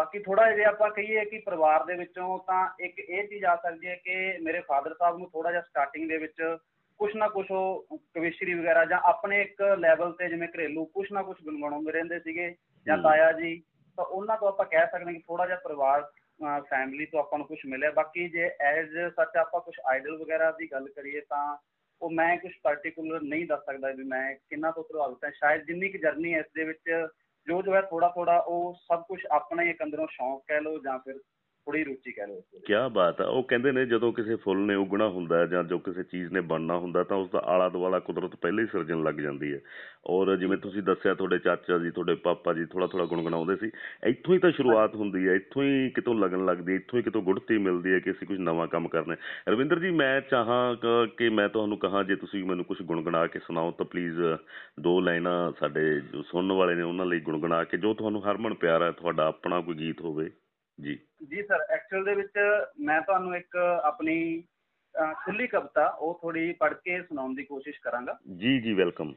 ਬਾਕੀ 0.00 0.18
ਥੋੜਾ 0.18 0.52
ਜਿਹਾ 0.52 0.68
ਆਪਾਂ 0.68 0.90
ਕਹੀਏ 0.90 1.24
ਕਿ 1.24 1.38
ਪਰਿਵਾਰ 1.38 1.84
ਦੇ 1.84 1.94
ਵਿੱਚੋਂ 1.94 2.38
ਤਾਂ 2.38 2.68
ਇੱਕ 2.80 2.98
ਇਹ 2.98 3.28
ਚੀਜ਼ 3.28 3.44
ਆ 3.44 3.56
ਸਕਦੀ 3.56 3.86
ਹੈ 3.86 3.94
ਕਿ 3.94 4.38
ਮੇਰੇ 4.38 4.60
ਫਾਦਰ 4.60 4.94
ਸਾਹਿਬ 4.94 5.18
ਨੂੰ 5.18 5.30
ਥੋੜਾ 5.30 5.50
ਜਿਹਾ 5.50 5.62
ਸਟਾਰਟਿੰਗ 5.62 6.08
ਦੇ 6.08 6.16
ਵਿੱਚ 6.18 6.56
ਕੁਛ 7.00 7.16
ਨਾ 7.16 7.28
ਕੁਛ 7.28 7.50
ਉਹ 7.50 7.98
ਕਵਿਸ਼ਰੀ 8.14 8.54
ਵਗੈਰਾ 8.54 8.84
ਜਾਂ 8.84 9.00
ਆਪਣੇ 9.04 9.42
ਇੱਕ 9.42 9.62
ਲੈਵਲ 9.62 10.12
ਤੇ 10.12 10.28
ਜਿਵੇਂ 10.28 10.48
ਘਰੇਲੂ 10.48 10.84
ਕੁਛ 10.84 11.12
ਨਾ 11.12 11.22
ਕੁਛ 11.22 11.36
ਗੁੰਗਣਾਉਂਦੇ 11.44 11.92
ਰਹਿੰਦੇ 11.92 12.20
ਸੀਗੇ 12.20 12.54
ਜਾਂ। 12.86 12.98
ਤਾਇਆ 12.98 13.32
ਜੀ 13.32 13.62
ਤਾਂ 13.98 14.04
ਉਹਨਾਂ 14.04 14.36
ਤੋਂ 14.36 14.48
ਆਪਾਂ 14.48 14.66
ਕਹਿ 14.66 14.86
ਸਕਦੇ 14.86 15.12
ਕਿ 15.12 15.18
ਥੋੜਾ 15.18 15.46
ਜਿਹਾ 15.46 15.58
ਪਰਿਵਾਰ 15.64 16.10
ਫੈਮਿਲੀ 16.70 17.06
ਤੋਂ 17.06 17.20
ਆਪਾਂ 17.20 17.38
ਨੂੰ 17.38 17.46
ਕੁਝ 17.46 17.58
ਮਿਲਿਆ 17.66 17.90
ਬਾਕੀ 17.90 18.28
ਜੇ 18.28 18.50
ਐਜ਼ 18.60 18.96
ਸੱਚ 19.16 19.36
ਆਪਾਂ 19.36 19.60
ਕੁਝ 19.60 19.74
ਆਈਡਲ 19.86 20.16
ਵਗੈਰਾ 20.16 20.50
ਦੀ 20.50 20.70
ਗੱਲ 20.72 20.88
ਕਰੀਏ 20.88 21.20
ਤਾਂ 21.20 21.56
ਉਹ 22.02 22.10
ਮੈਂ 22.10 22.36
ਕੁਝ 22.36 22.52
ਪਾਰਟਿਕੂਲਰ 22.62 23.22
ਨਹੀਂ 23.22 23.46
ਦੱਸ 23.46 23.60
ਸਕਦਾ 23.60 23.90
ਵੀ 23.90 24.04
ਮੈਂ 24.04 24.34
ਕਿੰਨਾ 24.34 24.70
ਤੋਂ 24.70 24.84
ਪ੍ਰਭਾਵਿਤ 24.84 25.24
ਹਾਂ 25.24 25.30
ਸ਼ਾਇਦ 25.30 25.64
ਜਿੰਨੀ 25.64 25.88
ਕੁ 25.88 25.98
ਜਰਨੀ 25.98 26.34
ਇਸ 26.34 26.46
ਦੇ 26.54 26.64
ਵਿੱਚ 26.64 27.08
ਜੋ 27.50 27.60
ਜੋ 27.62 27.74
ਹੈ 27.74 27.80
ਥੋੜਾ 27.82 28.08
ਥੋੜਾ 28.08 28.36
ਉਹ 28.38 28.74
ਸਭ 28.82 29.02
ਕੁਝ 29.02 29.18
ਆਪਣਾ 29.30 29.62
ਹੀ 29.62 29.70
ਇੱਕ 29.70 29.82
ਅੰਦਰੋਂ 29.82 30.06
ਸ਼ੌਂਕ 30.10 30.42
ਕਹਿ 30.46 30.60
ਲਓ 30.60 30.78
ਜਾਂ 30.78 30.98
ਫਿਰ 30.98 31.18
ਥੋੜੀ 31.66 31.84
ਰੁਚੀ 31.84 32.12
ਕਹਿ 32.12 32.26
ਲਓ 32.26 32.34
ਇਸ 32.34 32.44
ਦੇ 32.44 32.58
ਵਿੱਚ। 32.58 32.66
ਕੀ 32.66 32.94
ਬਾਤ 32.94 33.20
ਹੈ 33.20 33.26
ਉਹ 33.26 33.42
ਕਹਿੰਦੇ 33.42 33.72
ਨੇ 33.72 33.86
ਜਦੋਂ 33.86 34.12
ਕਿਸੇ 34.12 34.36
ਫੁੱਲ 34.36 34.58
ਨੇ 34.58 34.74
ਉਗਣਾ 34.74 35.08
ਹੁੰਦਾ 35.08 35.46
ਜਾਂ 35.46 35.64
ਜੋ 35.64 35.78
ਕਿਸੇ 35.78 36.02
ਚੀਜ਼ 36.02 36.32
ਨੇ 36.32 36.40
ਬਣਨਾ 36.40 36.76
ਹੁੰਦਾ 36.76 37.04
ਤਾਂ 37.04 37.16
ਉਸ 37.16 37.30
ਦਾ 37.30 37.38
ਆਲਾ 37.38 37.68
ਦੁਆਲਾ 37.68 37.98
ਕੁਦਰਤ 37.98 38.36
ਪਹਿਲਾਂ 38.36 38.64
ਹੀ 38.64 38.68
ਸਿਰਜਣ 38.72 39.02
ਲੱਗ 39.02 39.14
ਜਾਂਦੀ 39.14 39.54
ਹੈ। 39.54 39.60
ਔਰ 40.06 40.36
ਜਿਵੇਂ 40.36 40.58
ਤੁਸੀਂ 40.58 40.82
ਦੱਸਿਆ 40.82 41.14
ਤੁਹਾਡੇ 41.14 41.38
ਚਾਚਾ 41.38 41.78
ਜੀ 41.78 41.90
ਤੁਹਾਡੇ 41.90 42.14
ਪਾਪਾ 42.14 42.52
ਜੀ 42.52 42.64
ਥੋੜਾ 42.64 42.86
ਥੋੜਾ 42.86 43.04
ਗੁੰਗਣਾਉਂਦੇ 43.04 43.56
ਸੀ 43.56 43.70
ਇੱਥੋਂ 44.06 44.34
ਹੀ 44.34 44.38
ਤਾਂ 44.38 44.50
ਸ਼ੁਰੂਆਤ 44.50 44.94
ਹੁੰਦੀ 44.94 45.28
ਹੈ 45.28 45.34
ਇੱਥੋਂ 45.34 45.62
ਹੀ 45.62 45.90
ਕਿਤੋਂ 45.90 46.14
ਲੱਗਣ 46.14 46.44
ਲੱਗਦੀ 46.44 46.72
ਹੈ 46.72 46.76
ਇੱਥੋਂ 46.76 46.98
ਹੀ 46.98 47.04
ਕਿਤੋਂ 47.04 47.22
ਗੁੜਤੀ 47.22 47.58
ਮਿਲਦੀ 47.58 47.92
ਹੈ 47.92 47.98
ਕਿ 47.98 48.10
ਅਸੀਂ 48.10 48.28
ਕੁਝ 48.28 48.38
ਨਵਾਂ 48.38 48.66
ਕੰਮ 48.66 48.88
ਕਰਨਾ 48.88 49.14
ਹੈ। 49.14 49.18
ਰਵਿੰਦਰ 49.48 49.78
ਜੀ 49.78 49.90
ਮੈਂ 49.90 50.20
ਚਾਹਾਂ 50.20 50.76
ਕ- 50.76 51.22
ਮੈਂ 51.32 51.48
ਤੁਹਾਨੂੰ 51.48 51.78
ਕਹਾਂ 51.78 52.04
ਜੇ 52.04 52.16
ਤੁਸੀਂ 52.16 52.44
ਮੈਨੂੰ 52.44 52.64
ਕੁਝ 52.64 52.82
ਗੁੰਗਣਾ 52.82 53.26
ਕੇ 53.26 53.38
ਸੁਣਾਓ 53.38 53.70
ਤਾਂ 53.70 53.86
ਪਲੀਜ਼ 53.86 54.20
ਦੋ 54.80 55.00
ਲਾਈਨਾਂ 55.00 55.52
ਸਾਡੇ 55.60 56.00
ਜੋ 56.00 56.22
ਸੁਣਨ 56.22 56.52
ਵਾਲੇ 56.52 56.74
ਨੇ 56.74 56.82
ਉਹਨਾਂ 56.82 57.06
ਲਈ 57.06 57.20
ਗੁੰਗਣਾ 57.20 57.64
ਕੇ 57.64 57.76
ਜੋ 57.76 57.94
ਤੁਹਾਨੂੰ 57.94 58.30
ਹਰਮਨ 58.30 58.54
ਪਿਆਰਾ 58.54 58.90
ਤੁਹਾਡਾ 58.90 59.26
ਆਪਣਾ 59.26 59.60
ਕੋਈ 59.60 59.74
ਗੀਤ 59.74 60.00
ਹੋਵੇ। 60.00 60.30
ਜੀ। 60.80 60.98
ਜੀ 61.30 61.42
ਸਰ 61.42 61.60
ਐਕਚੁਅਲ 61.70 62.04
ਦੇ 62.04 62.14
ਵਿੱਚ 62.14 62.32
ਮੈਂ 62.80 63.02
ਤੁਹਾਨੂੰ 63.02 63.36
ਇੱਕ 63.36 63.56
ਆਪਣੀ 63.84 64.44
ਖੁੱਲੀ 65.24 65.46
ਕਵਿਤਾ 65.46 65.86
ਉਹ 65.86 66.18
ਥੋੜੀ 66.22 66.52
ਪੜ੍ਹ 66.52 66.74
ਕੇ 66.74 67.02
ਸੁਣਾਉਣ 67.02 67.34
ਦੀ 67.34 67.44
ਕੋਸ਼ਿਸ਼ 67.44 67.80
ਕਰਾਂਗਾ। 67.80 68.18
ਜੀ 68.36 68.60
ਜੀ 68.60 68.72
ਵੈਲਕਮ 68.72 69.12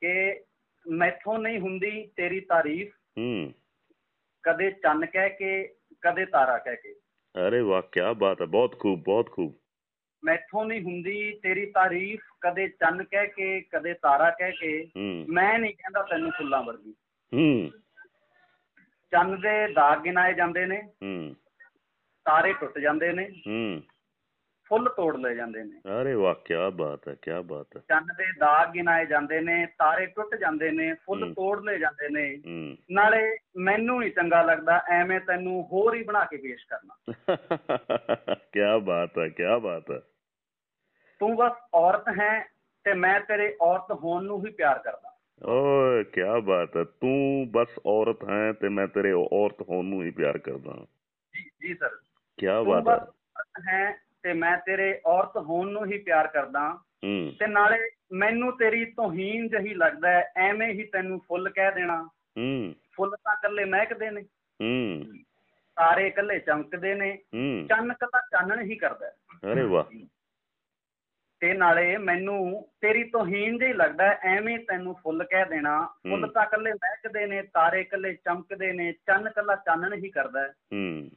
ਕਿ 0.00 0.40
ਮੈਥੋਂ 0.88 1.38
ਨਹੀਂ 1.38 1.58
ਹੁੰਦੀ 1.58 2.10
ਤੇਰੀ 2.16 2.40
ਤਾਰੀਫ। 2.40 2.94
ਹੂੰ। 3.18 3.52
ਕਦੇ 4.42 4.70
ਚੰਨ 4.70 5.06
ਕਹਿ 5.06 5.30
ਕੇ 5.30 5.74
ਕਦੇ 6.00 6.26
ਤਾਰਾ 6.26 6.58
ਕਹਿ 6.58 6.76
ਕੇ। 6.76 6.94
ਅਰੇ 7.48 7.60
ਵਾਹ 7.60 7.82
ਕੀ 7.82 8.00
ਬਾਤ 8.16 8.40
ਹੈ 8.40 8.46
ਬਹੁਤ 8.46 8.78
ਖੂਬ 8.78 9.02
ਬਹੁਤ 9.02 9.30
ਖੂਬ। 9.30 9.54
ਮੈਥੋਂ 10.24 10.64
ਨਹੀਂ 10.64 10.82
ਹੁੰਦੀ 10.82 11.40
ਤੇਰੀ 11.42 11.66
ਤਾਰੀਫ 11.66 12.20
ਕਦੇ 12.40 12.68
ਚੰਨ 12.68 13.04
ਕਹਿ 13.04 13.26
ਕੇ 13.26 13.60
ਕਦੇ 13.60 13.94
ਤਾਰਾ 13.94 14.30
ਕਹਿ 14.30 14.52
ਕੇ। 14.52 14.90
ਮੈਂ 15.28 15.58
ਨਹੀਂ 15.58 15.74
ਕਹਿੰਦਾ 15.74 16.02
ਤੈਨੂੰ 16.02 16.30
ਫੁੱਲਾਂ 16.30 16.62
ਵਰਗੀ। 16.62 16.94
ਹੂੰ। 17.34 17.70
ਚੰਨ 19.12 19.40
ਦੇ 19.40 19.72
ਦਾਗ 19.72 20.02
ਗਿਨਾਏ 20.02 20.34
ਜਾਂਦੇ 20.34 20.66
ਨੇ 20.66 20.82
ਹੂੰ। 21.02 21.36
ਤਾਰੇ 22.24 22.52
ਟੁੱਟ 22.52 22.78
ਜਾਂਦੇ 22.78 23.12
ਨੇ 23.12 23.28
ਹੂੰ। 23.46 23.82
ਫੁੱਲ 24.66 24.88
ਤੋੜ 24.88 25.16
ਲਏ 25.16 25.34
ਜਾਂਦੇ 25.34 25.64
ਨੇ। 25.64 26.02
ਅਰੇ 26.02 26.14
ਵਾਹ 26.14 26.34
ਕੀ 26.34 26.54
ਬਾਤ 26.72 27.08
ਹੈ 27.08 27.14
ਕੀ 27.22 27.30
ਬਾਤ 27.44 27.66
ਹੈ। 27.76 27.80
ਚੰਨ 27.88 28.06
ਦੇ 28.06 28.24
ਦਾਗ 28.38 28.70
ਗਿਨਾਏ 28.70 29.06
ਜਾਂਦੇ 29.06 29.40
ਨੇ 29.40 29.66
ਤਾਰੇ 29.66 30.06
ਟੁੱਟ 30.06 30.34
ਜਾਂਦੇ 30.34 30.70
ਨੇ 30.70 30.94
ਫੁੱਲ। 30.94 31.34
ਤੋੜ 31.34 31.64
ਲਏ 31.64 31.78
ਜਾਂਦੇ 31.78 32.08
ਨੇ। 32.08 32.40
ਨਾਲੇ 32.90 33.36
ਮੈਨੂੰ 33.56 34.00
ਨਹੀਂ 34.00 34.10
ਚੰਗਾ 34.10 34.42
ਲੱਗਦਾ 34.42 34.82
ਐਵੇਂ 34.88 35.20
ਤੈਨੂੰ 35.20 35.68
ਹੋਰ 35.72 35.94
ਹੀ 35.94 36.02
ਬਣਾ 36.02 36.24
ਕੇ 36.24 36.36
ਪੇਸ਼ 36.36 36.66
ਕਰਨਾ। 36.66 36.96
ਕੀ 38.52 38.60
ਬਾਤ 38.82 39.18
ਹੈ 39.18 39.28
ਕੀ 39.28 39.42
ਬਾਤ 39.62 39.90
ਹੈ। 39.90 40.00
ਤੂੰ 41.18 41.36
ਬਸ 41.36 41.52
ਔਰਤ 41.74 42.04
ਹੈ 42.20 42.48
ਤੇ 42.84 42.94
ਮੈਂ 42.94 43.20
ਤੇਰੇ 43.20 43.56
ਔਰਤ 43.60 43.90
ਹੋਣ 43.90 44.24
ਨੂੰ 44.24 44.46
ਹੀ 44.46 44.50
ਪਿਆਰ 44.50 44.78
ਕਰਦਾ। 44.78 45.11
ਓਏ 45.44 46.04
ਕੀ 46.04 46.20
ਬਾਤ 46.44 46.76
ਹੈ। 46.76 46.84
ਤੂੰ 46.84 47.48
ਬਸ 47.50 47.68
ਔਰਤ 47.86 48.28
ਹੈ 48.30 48.52
ਤੇ 48.52 48.68
ਮੈਂ 48.68 48.86
ਤੇਰੇ 48.86 49.12
ਔਰਤ 49.12 49.62
ਹੋਣ 49.62 49.84
ਨੂੰ 49.84 50.02
ਹੀ 50.02 50.10
ਪਿਆਰ 50.10 50.38
ਕਰਦਾ। 50.38 50.86
ਜੀ 51.36 51.42
ਜੀ 51.42 51.74
ਸਰ। 51.74 51.88
ਕੀ 52.38 52.46
ਬਾਤ 52.66 53.14
ਹੈ। 53.68 53.90
ਹੈ 53.90 53.98
ਤੇ 54.22 54.32
ਮੈਂ 54.32 54.58
ਤੇਰੇ 54.58 55.00
ਔਰਤ 55.06 55.36
ਹੋਣ 55.36 55.68
ਨੂੰ 55.68 55.86
ਹੀ 55.86 55.98
ਪਿਆਰ 55.98 56.26
ਕਰਦਾ। 56.26 56.72
ਹੂੰ। 57.04 57.32
ਤੇ 57.40 57.46
ਨਾਲੇ 57.46 57.78
ਮੈਨੂੰ 58.12 58.56
ਤੇਰੀ 58.56 58.84
ਤੋਹੀਨ 58.84 59.48
ਜਹੀ 59.48 59.74
ਲੱਗਦਾ 59.74 60.08
ਐਵੇਂ 60.36 60.68
ਹੀ 60.68 60.82
ਤੈਨੂੰ 60.82 61.20
ਫੁੱਲ 61.20 61.48
ਕਹਿ 61.48 61.72
ਦੇਣਾ। 61.74 62.08
ਹੂੰ। 62.38 62.74
ਫੁੱਲ 62.96 63.10
ਤਾਂ 63.10 63.34
ਇਕੱਲੇ 63.34 63.64
ਮਹਿਕਦੇ 63.64 64.10
ਨੇ। 64.10 64.22
ਹੂੰ। 64.62 65.04
ਤਾਰੇ 65.76 66.06
ਇਕੱਲੇ 66.06 66.38
ਚਮਕਦੇ 66.38 66.94
ਨੇ। 66.94 67.16
ਚੰਨ 67.68 67.92
ਕੱਲਾ 67.92 68.20
ਚਾਨਣ 68.20 68.62
ਹੀ 68.62 68.76
ਕਰਦਾ 68.76 69.10
ਅਰੇ 69.52 69.62
ਵਾਹ। 69.62 69.84
ਤੇ 71.42 71.54
ਨਾਲੇ 71.54 71.96
ਮੈਨੂੰ 71.96 72.68
ਤੇਰੀ 72.80 73.04
ਤੋਹੀਨ 73.04 73.58
ਜਿਹੀ 73.58 73.72
ਲੱਗਦਾ 73.72 74.16
ਐਵੇਂ 74.22 74.58
ਤੈਨੂੰ 74.58 74.94
ਫੁੱਲ 74.94 75.24
ਕਹਿ 75.24 75.46
ਦੇਣਾ। 75.46 75.86
ਫੁੱਲ। 75.86 76.26
ਤਾਂ 76.26 76.46
ਇਕੱਲੇ 76.46 76.72
ਮਹਿਕਦੇ 76.72 77.26
ਨੇ 77.26 77.42
ਤਾਰੇ 77.42 77.80
ਇਕੱਲੇ 77.80 78.14
ਚਮਕਦੇ 78.14 78.72
ਨੇ 78.72 78.92
ਚੰਨ 78.92 79.30
ਕੱਲਾ 79.30 79.56
ਚਾਨਣ 79.56 79.94
ਹੀ 79.94 80.10
ਕਰਦਾ 80.10 80.42
ਹੈ। 80.42 80.48
ਹੂੰ। 80.48 81.10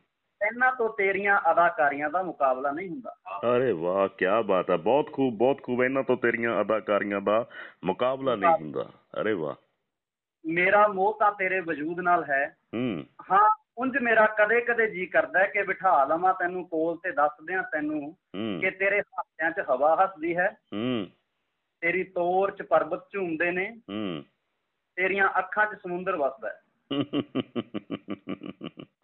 ਇਹਨਾਂ 0.48 0.72
ਤੋਂ 0.72 0.90
ਤੇਰੀਆਂ 0.98 1.40
ਅਦਾਕਾਰੀਆਂ 1.52 2.10
ਦਾ 2.10 2.24
ਮੁਕਾਬਲਾ 2.24 2.72
ਨਹੀਂ 2.72 2.90
ਹੁੰਦਾ। 2.90 3.16
ਅਰੇ 3.58 3.72
ਵਾਹ 3.72 4.08
ਕੀ 4.08 4.26
ਬਾਤ 4.46 4.70
ਹੈ। 4.70 4.78
ਬਹੁਤ 4.78 5.12
ਖੂਬ 5.12 5.34
ਬਹੁਤ 5.34 5.62
ਖੂਬ 5.64 5.84
ਇਹਨਾਂ 5.84 6.04
ਤੋਂ 6.04 6.18
ਤੇਰੀਆਂ 6.18 6.62
ਅਦਾਕਾਰੀਆਂ 6.62 7.22
ਦਾ 7.22 7.48
ਮੁਕਾਬਲਾ 7.84 8.36
ਨਹੀਂ 8.36 8.52
ਹੁੰਦਾ। 8.52 8.90
ਅਰੇ 9.22 9.34
ਵਾਹ। 9.34 9.56
ਮੇਰਾ 10.46 10.88
ਮੋਹ 10.88 11.20
ਤਾਂ 11.20 11.32
ਤੇਰੇ 11.32 11.60
ਵਜੂਦ 11.60 12.00
ਨਾਲ 12.00 12.24
ਹੈ। 12.24 12.58
ਹੂੰ। 12.74 13.04
ਹਾਂ 13.32 13.65
ਉਂਝ 13.78 13.98
ਮੇਰਾ 13.98 14.26
ਕਦੇ 14.26 14.62
ਕਦੇ 14.62 14.88
ਜੀ 14.88 15.06
ਕਰਦਾ 15.06 15.40
ਹੈ 15.40 15.46
ਕਿ 15.46 15.64
ਬਿਠਾ 15.64 16.04
ਲਵਾਂ 16.04 16.34
ਤੈਨੂੰ 16.34 16.68
ਕੋਲ 16.68 16.98
ਤੇ 16.98 17.12
ਦੱਸ 17.12 17.32
ਦਿਆਂ 17.46 17.64
ਤੈਨੂੰ 17.64 18.18
ਕਿ 18.62 18.72
ਤੇਰੇ 18.72 19.00
ਹਾਸਿਆਂ 19.00 19.52
'ਚ 19.52 19.66
ਹਵਾ 19.70 20.04
ਹੱਸਦੀ 20.04 20.38
ਹੈ। 20.38 20.58
ਹੂੰ। 20.74 21.08
ਤੇਰੀ 21.82 22.04
ਤੋਰ 22.04 22.52
'ਚ 22.52 22.62
ਪਰਬਤ 22.62 23.10
ਝੂਮਦੇ 23.14 23.52
ਨੇ। 23.52 23.82
ਹੂੰ। 23.90 24.24
ਤੇਰੀਆਂ 24.96 25.30
ਅੱਖਾਂ 25.40 25.66
'ਚ 25.66 25.80
ਸਮੁੰਦਰ 25.84 26.16
ਵਸਦਾ 26.16 26.50
ਹੈ। 26.50 26.62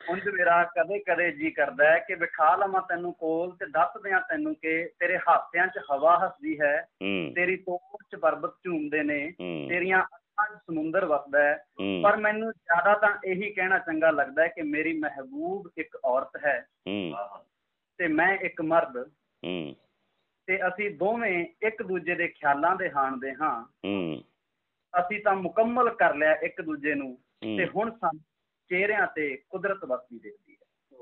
ਉਂਝ 0.09 0.29
ਮੇਰਾ 0.29 0.63
ਕਦੇ 0.63 0.99
ਕਦੇ 0.99 1.31
ਜੀ 1.31 1.51
ਕਰਦਾ 1.51 1.91
ਹੈ 1.91 1.99
ਕਿ 1.99 2.15
ਬਿਠਾ 2.15 2.55
ਲਵਾਂ 2.55 2.81
ਤੈਨੂੰ 2.81 3.13
ਕੋਲ 3.13 3.55
ਤੇ 3.55 3.65
ਦੱਸ 3.65 4.01
ਦਿਆਂ 4.01 4.21
ਤੈਨੂੰ 4.21 4.55
ਕਿ 4.55 4.89
ਤੇਰੇ 4.99 5.17
ਹਾਸਿਆਂ 5.17 5.67
'ਚ 5.67 5.79
ਹਵਾ 5.91 6.19
ਹੱਸਦੀ 6.25 6.61
ਹੈ। 6.61 6.87
ਤੇਰੀ 7.35 7.57
ਤੋਰ 7.57 8.03
'ਚ 8.11 8.19
ਪਰਬਤ 8.19 8.53
ਝੂਮਦੇ 8.65 9.03
ਨੇ। 9.03 9.31
ਤੇਰੀਆਂ 9.69 10.03
ਸਮੁੰਦਰ 10.55 11.05
ਵਸਦਾ 11.05 11.43
ਹੈ। 11.43 11.65
ਪਰ 12.03 12.17
ਮੈਨੂੰ 12.17 12.51
ਜ਼ਿਆਦਾ 12.51 12.93
ਤਾਂ 12.93 13.17
ਇਹੀ 13.25 13.53
ਕਹਿਣਾ 13.53 13.79
ਚੰਗਾ 13.79 14.11
ਲੱਗਦਾ 14.11 14.43
ਹੈ 14.43 14.47
ਕਿ 14.47 14.61
ਮੇਰੀ 14.61 14.99
ਮਹਿਬੂਬ 14.99 15.71
ਇੱਕ 15.77 15.97
ਔਰਤ 16.05 16.45
ਹੈ। 16.45 16.65
ਤੇ 17.97 18.07
ਮੈਂ 18.07 18.37
ਇੱਕ 18.37 18.61
ਮਰਦ। 18.61 19.11
ਤੇ 20.45 20.67
ਅਸੀਂ 20.67 20.91
ਦੋਵੇਂ 20.91 21.45
ਇੱਕ 21.61 21.83
ਦੂਜੇ 21.83 22.15
ਦੇ 22.15 22.27
ਖਿਆਲਾਂ 22.27 22.75
ਦੇ 22.75 22.91
ਹਾਣਦੇ 22.91 23.33
ਹਾਂ। 23.33 23.65
ਹੂੰ। 23.85 24.23
ਅਸੀਂ 24.99 25.23
ਤਾਂ 25.23 25.35
ਮੁਕੰਮਲ 25.35 25.95
ਕਰ 25.95 26.15
ਲਿਆ 26.15 26.33
ਇੱਕ 26.33 26.61
ਦੂਜੇ 26.61 26.95
ਨੂੰ। 26.95 27.17
ਤੇ 27.57 27.67
ਹੁਣ 27.75 27.91
ਸਾਨੂੰ 27.91 28.21
ਚਿਹਰਿਆਂ 28.69 29.07
ਤੇ 29.07 29.41
ਕੁਦਰਤ 29.49 29.85
ਵਸਦੀ 29.85 30.19
ਦੇਖਦੀ 30.19 30.50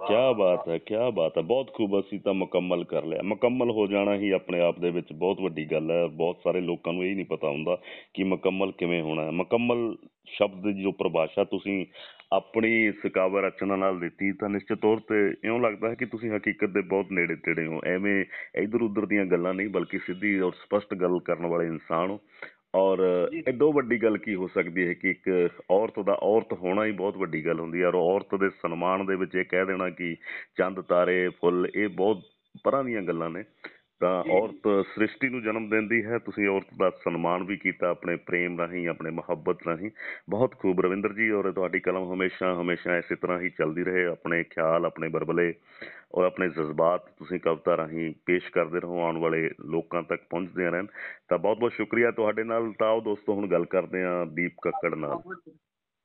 ਕਿਆ 0.07 0.31
ਬਾਤ 0.33 0.69
ਹੈ, 0.69 0.77
ਕਿਆ 0.77 1.09
ਬਾਤ 1.09 1.37
ਹੈ। 1.37 1.43
ਬਹੁਤ 1.43 1.73
ਖੂਬ 1.73 1.99
ਅਸੀਂ 1.99 2.19
ਤਾਂ 2.19 2.33
ਮੁਕੰਮਲ 2.33 2.83
ਕਰ 2.83 3.05
ਲਿਆ। 3.05 3.21
ਮੁਕੰਮਲ 3.21 3.71
ਹੋ 3.71 3.87
ਜਾਣਾ 3.87 4.15
ਹੀ 4.15 4.31
ਆਪਣੇ 4.31 4.59
ਆਪ 4.59 4.79
ਦੇ 4.79 4.89
ਵਿੱਚ 4.89 5.13
ਬਹੁਤ 5.13 5.41
ਵੱਡੀ 5.41 5.65
ਗੱਲ 5.65 5.91
ਹੈ। 5.91 6.07
ਬਹੁਤ 6.07 6.37
ਸਾਰੇ 6.43 6.61
ਲੋਕਾਂ 6.61 6.93
ਨੂੰ 6.93 7.05
ਇਹ 7.05 7.15
ਨਹੀਂ 7.15 7.25
ਪਤਾ 7.25 7.49
ਹੁੰਦਾ 7.49 7.77
ਕਿ 8.13 8.23
ਮੁਕੰਮਲ 8.23 8.71
ਕਿਵੇਂ 8.71 9.01
ਹੋਣਾ 9.01 9.25
ਹੈ। 9.25 9.31
ਮੁਕੰਮਲ 9.31 9.95
ਸ਼ਬਦ 10.25 10.63
ਦੀ 10.63 10.83
ਜੋ 10.83 10.91
ਪਰਿਭਾਸ਼ਾ 10.91 11.43
ਤੁਸੀਂ 11.43 11.85
ਆਪਣੀ 12.33 12.85
ਇਸ 12.85 13.11
ਕਾਵਿ 13.13 13.41
ਰਚਨਾ 13.41 13.75
ਨਾਲ 13.75 13.99
ਦਿੱਤੀ, 13.99 14.31
ਤਾਂ 14.31 14.49
ਨਿਸ਼ਚਿਤ 14.49 14.77
ਤੌਰ 14.77 14.97
ਤੇ 14.97 15.33
ਇਉਂ 15.43 15.59
ਲੱਗਦਾ 15.59 15.89
ਹੈ 15.89 15.95
ਕਿ 15.95 16.05
ਤੁਸੀਂ 16.05 16.31
ਹਕੀਕਤ 16.31 16.69
ਦੇ 16.69 16.81
ਬਹੁਤ 16.81 17.05
ਨੇੜੇ 17.11 17.35
ਤੇੜੇ 17.35 17.65
ਹੋ। 17.65 17.81
ਐਵੇਂ 17.85 18.25
ਇਧਰ 18.55 18.81
ਉਧਰ 18.81 19.05
ਦੀਆਂ 19.05 19.25
ਗੱਲਾਂ 19.25 19.53
ਨਹੀਂ, 19.53 19.69
ਬਲਕਿ 19.69 19.99
ਸਿੱਧੀ 19.99 20.39
ਔਰ 20.39 20.51
ਸਪਸ਼ਟ 20.51 20.93
ਗੱਲ 20.93 21.19
ਕਰਨ 21.25 21.45
ਵਾਲੇ 21.45 21.67
ਇਨਸਾਨ 21.67 22.09
ਹੋ। 22.09 22.19
ਔਰ। 22.73 22.99
ਇਦੋਂ 23.47 23.71
ਵੱਡੀ 23.73 23.97
ਗੱਲ 24.03 24.17
ਕੀ 24.17 24.35
ਹੋ 24.35 24.47
ਸਕਦੀ 24.47 24.87
ਹੈ 24.87 24.93
ਕਿ 24.93 25.09
ਇੱਕ 25.09 25.29
ਔਰਤ 25.71 25.99
ਦਾ 25.99 26.13
ਔਰਤ 26.23 26.53
ਹੋਣਾ 26.53 26.85
ਹੀ 26.85 26.91
ਬਹੁਤ 26.91 27.17
ਵੱਡੀ 27.17 27.45
ਗੱਲ 27.45 27.59
ਹੁੰਦੀ 27.59 27.81
ਹੈ 27.81 27.87
ਔਰ 27.87 27.95
ਔਰਤ 27.95 28.35
ਦੇ 28.35 28.49
ਸਨਮਾਨ 28.61 29.05
ਦੇ 29.05 29.15
ਵਿੱਚ 29.15 29.35
ਇਹ 29.35 29.45
ਕਹਿ 29.45 29.65
ਦੇਣਾ 29.65 29.89
ਕਿ 29.89 30.15
ਚੰਦ 30.57 30.81
ਤਾਰੇ 30.81 31.27
ਫੁੱਲ 31.39 31.67
ਇਹ 31.75 31.87
ਬਹੁਤ 31.89 32.21
ਪਰਾਂ 32.63 32.83
ਦੀਆਂ 32.83 33.01
ਗੱਲਾਂ 33.01 33.29
ਨੇ 33.29 33.43
ਤਾਂ। 33.99 34.23
ਔਰਤ 34.31 34.85
ਸ੍ਰਿਸ਼ਟੀ 34.85 35.29
ਨੂੰ 35.29 35.41
ਜਨਮ 35.41 35.69
ਦਿੰਦੀ 35.69 36.05
ਹੈ। 36.05 36.17
ਤੁਸੀਂ 36.17 36.47
ਔਰਤ 36.47 36.65
ਦਾ 36.79 36.89
ਸਨਮਾਨ 36.89 37.43
ਵੀ 37.43 37.57
ਕੀਤਾ 37.57 37.89
ਆਪਣੇ 37.89 38.15
ਪ੍ਰੇਮ 38.15 38.59
ਰਾਹੀਂ 38.59 38.87
ਆਪਣੇ 38.87 39.09
ਮੁਹੱਬਤ 39.09 39.57
ਰਾਹੀਂ। 39.67 39.91
ਬਹੁਤ 40.29 40.55
ਖੂਬ। 40.59 40.81
ਰਵਿੰਦਰ 40.81 41.13
ਜੀ 41.13 41.29
ਔਰ 41.29 41.51
ਤੁਹਾਡੀ 41.51 41.79
ਕਲਮ 41.79 42.13
ਹਮੇਸ਼ਾ 42.13 42.61
ਹਮੇਸ਼ਾ 42.61 42.97
ਇਸੇ 42.97 43.15
ਤਰ੍ਹਾਂ 43.15 43.39
ਹੀ 43.39 43.49
ਚੱਲਦੀ 43.49 43.83
ਰਹੇ। 43.83 44.05
ਆਪਣੇ 44.05 44.43
ਖਿਆਲ 44.43 44.85
ਆਪਣੇ 44.85 45.07
ਬਰਬਲੇ 45.07 45.53
ਔਰ 46.15 46.25
ਆਪਣੇ 46.25 46.49
ਜਜ਼ਬਾਤ 46.49 47.09
ਤੁਸੀਂ 47.19 47.39
ਕਵਿਤਾ 47.39 47.77
ਰਾਹੀਂ 47.77 48.13
ਪੇਸ਼ 48.25 48.51
ਕਰਦੇ 48.51 48.79
ਰਹੋ। 48.79 48.99
ਆਉਣ 48.99 49.17
ਵਾਲੇ 49.17 49.51
ਲੋਕਾਂ 49.65 50.03
ਤੱਕ 50.03 50.23
ਪਹੁੰਚਦੇ 50.29 50.69
ਰਹਿਣ। 50.69 50.85
ਤਾਂ 51.29 51.37
ਬਹੁਤ 51.37 51.59
ਬਹੁਤ 51.59 51.73
ਸ਼ੁਕਰੀਆ 51.73 52.11
ਤੁਹਾਡੇ 52.11 52.43
ਨਾਲ। 52.43 52.73
ਤਾਂ 52.79 52.87
ਆਓ 52.87 53.01
ਦੋਸਤੋ 53.01 53.33
ਹੁਣ 53.33 53.47
ਗੱਲ 53.47 53.65
ਕਰਦੇ 53.65 54.03
ਹਾਂ 54.03 54.25
ਦੀਪ 54.25 54.51
ਕੱਕੜ 54.61 54.95
ਨਾਲ। 54.95 55.21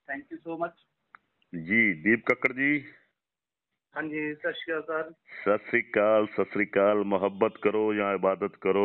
ਥੈਂਕ 0.08 0.24
ਯੂ 0.32 0.38
ਸੋ 0.38 0.58
ਮਚ 0.58 0.72
ਜੀ 1.62 1.92
ਦੀਪ 1.92 2.26
ਕੱਕੜ 2.26 2.52
ਜੀ। 2.52 2.84
ਹਾਂਜੀ 3.93 4.33
ਸਤਿ 4.35 4.51
ਸ਼੍ਰੀ 4.53 4.77
ਅਕਾਲ 4.77 5.07
सत 5.07 5.43
ਸਰ 5.43 5.57
श्रीकाल 5.65 6.25
सत 6.33 6.51
श्रीकाल 6.51 6.99
मोहब्बत 7.11 7.57
करो 7.65 7.81
या 7.93 8.07
इबादत 8.17 8.57
करो 8.65 8.83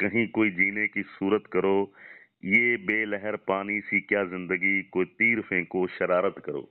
कहीं 0.00 0.22
कोई 0.38 0.50
जीने 0.50 0.84
की 0.88 1.02
सूरत 1.10 1.48
करो 1.48 1.72
ये 2.48 2.62
बेलहर 2.88 3.36
पानी 3.50 3.76
सी 3.80 4.00
क्या 4.04 4.22
जिंदगी 4.24 4.72
कोई 4.96 5.10
तीर 5.14 5.42
फेंको 5.42 5.84
शरारत 5.96 6.40
करो 6.46 6.62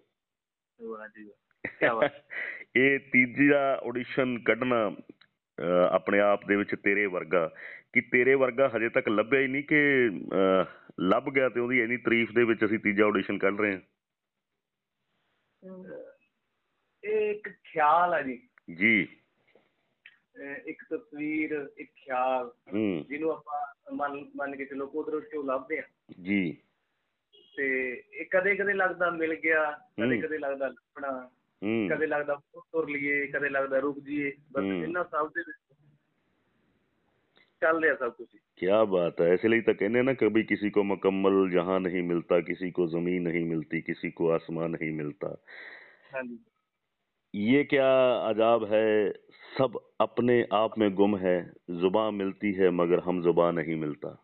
ਵਾਹ 0.80 1.08
ਜੀ 1.08 1.24
ਵਾਹ। 1.24 1.70
ਕਿਆ 1.80 1.94
ਬਾਤ। 1.94 2.22
ਇਹ 2.76 3.00
ਤੀਜਾ 3.12 3.62
ਆਡੀਸ਼ਨ 3.84 4.38
ਕੱਢਣਾ 4.40 4.82
ਅਹ, 4.88 5.88
ਆਪਣੇ 5.92 6.20
ਆਪ 6.20 6.46
ਦੇ 6.46 6.56
ਵਿੱਚ 6.56 6.76
ਤੇਰੇ 6.76 7.06
ਵਰਗਾ 7.06 7.48
ਕਿ 7.94 8.02
ਤੇਰੇ 8.02 8.36
ਵਰਗਾ 8.36 8.70
ਹਜੇ 8.78 8.90
ਤੱਕ 8.90 9.10
ਲੱਭਿਆ 9.10 9.40
ਹੀ 9.40 9.48
ਨਹੀਂ 9.48 9.64
ਕਿ 9.64 9.82
ਅਹ, 10.08 10.66
ਲੱਭ 11.02 11.30
ਗਿਆ 11.30 11.50
ਤੇ 11.50 11.60
ਉਹਦੀ 11.60 11.82
ਇੰਨੀ 11.82 11.98
ਤਾਰੀਫ 11.98 12.32
ਦੇ 12.32 12.44
ਵਿੱਚ 12.44 12.66
ਅਸੀਂ 12.66 12.80
ਤੀਜਾ 12.80 13.06
ਆਡੀਸ਼ਨ 13.06 13.38
ਕੱਢ 13.38 13.62
ਰਹੇ 13.62 13.74
ਹਾਂ 13.74 13.82
ਇਹ 17.05 17.31
ਇੱਕ 17.31 17.49
ਖਿਆਲ 17.49 18.15
ਆ 18.15 18.23
ਜੀ। 18.23 18.43
ਜੀ। 18.75 19.09
ਇੱਕ 20.67 20.83
ਤਸਵੀਰ 20.91 21.69
ਇੱਕ 21.77 21.91
ਖਿਆਲ। 21.97 22.51
ਜਿਹਨੂੰ 23.09 23.31
ਆਪਾਂ 23.31 23.93
ਮੰਨ 23.93 24.31
ਮੰਨ 24.37 24.57
ਕੇ 24.57 24.65
ਚਲੋ 24.65 24.87
ਕੁਦਰਤ 24.87 25.25
ਚੋਂ 25.33 25.45
ਲੱਭਦੇ 25.45 25.79
ਆ 25.79 25.83
ਜੀ। 26.23 26.57
ਤੇ 27.57 27.67
ਇਹ 28.13 28.27
ਕਦੇ 28.31 28.55
ਕਦੇ 28.57 28.73
ਲੱਗਦਾ 28.73 29.11
ਮਿਲ 29.11 29.35
ਗਿਆ 29.35 29.71
ਕਦੇ 29.73 30.21
ਕਦੇ 30.21 30.39
ਲੱਗਦਾ 30.39 30.67
ਲੱਭਣਾ 30.67 31.31
ਕਦੇ 31.91 32.07
ਲੱਗਦਾ 32.07 32.35
ਤੁਰ 32.57 32.89
ਲਈਏ 32.91 33.27
ਕਦੇ 33.27 33.49
ਲੱਗਦਾ 33.49 33.79
ਰੁਕ 33.79 33.99
ਜਾਈਏ। 34.01 34.33
ਬਸ 34.53 34.65
ਇਹਨਾਂ 34.65 35.05
ਸਭ 35.05 35.29
ਦੇ 35.29 35.41
ਵਿੱਚ 35.41 35.59
ਚੱਲ 37.61 37.83
ਰਿਹਾ 37.83 37.95
ਸਭ 37.95 38.13
ਕੁਝ 38.13 38.29
ਕੀ 38.57 38.67
ਬਾਤ 38.89 39.21
ਹੈ। 39.21 39.33
ਇਸ 39.33 39.45
ਲਈ 39.45 39.61
ਤਾਂ 39.61 39.75
ਕਹਿੰਦੇ 39.75 40.03
ਨਾ 40.03 40.15
ਕਭੀ 40.15 40.43
ਕਿਸੇ 40.43 40.71
ਕੋ 40.71 40.83
ਮੁਕੰਮਲ 40.83 41.51
ਜਹਾਂ 41.51 41.81
ਨਹੀਂ 41.81 42.03
ਮਿਲਤਾ 42.03 42.41
ਕਿਸੇ 42.41 42.71
ਕੋ 42.71 42.87
ਜ਼ਮੀਨ 42.87 43.23
ਨਹੀਂ 43.23 43.45
ਮਿਲਤੀ 43.45 43.81
ਕਿਸੇ 43.81 44.11
ਕੋ 44.11 44.31
ਆਸਮਾਨ 44.31 44.71
ਨਹੀਂ 44.71 44.93
ਮਿਲਤਾ। 44.93 45.37
ਹਾਂਜੀ। 46.15 46.39
ये 47.38 47.64
क्या 47.64 47.86
अजाब 48.30 48.64
है 48.74 49.10
सब 49.60 49.80
अपने 50.02 50.48
आप 50.54 50.78
में 50.78 50.94
गुम 50.96 51.18
है 51.18 51.52
जुबा 51.70 52.12
मिलती 52.12 52.52
है 52.54 52.70
मगर 52.72 53.00
हम 53.00 53.22
जुबा 53.22 53.52
नहीं 53.52 53.76
मिलता 53.76 54.18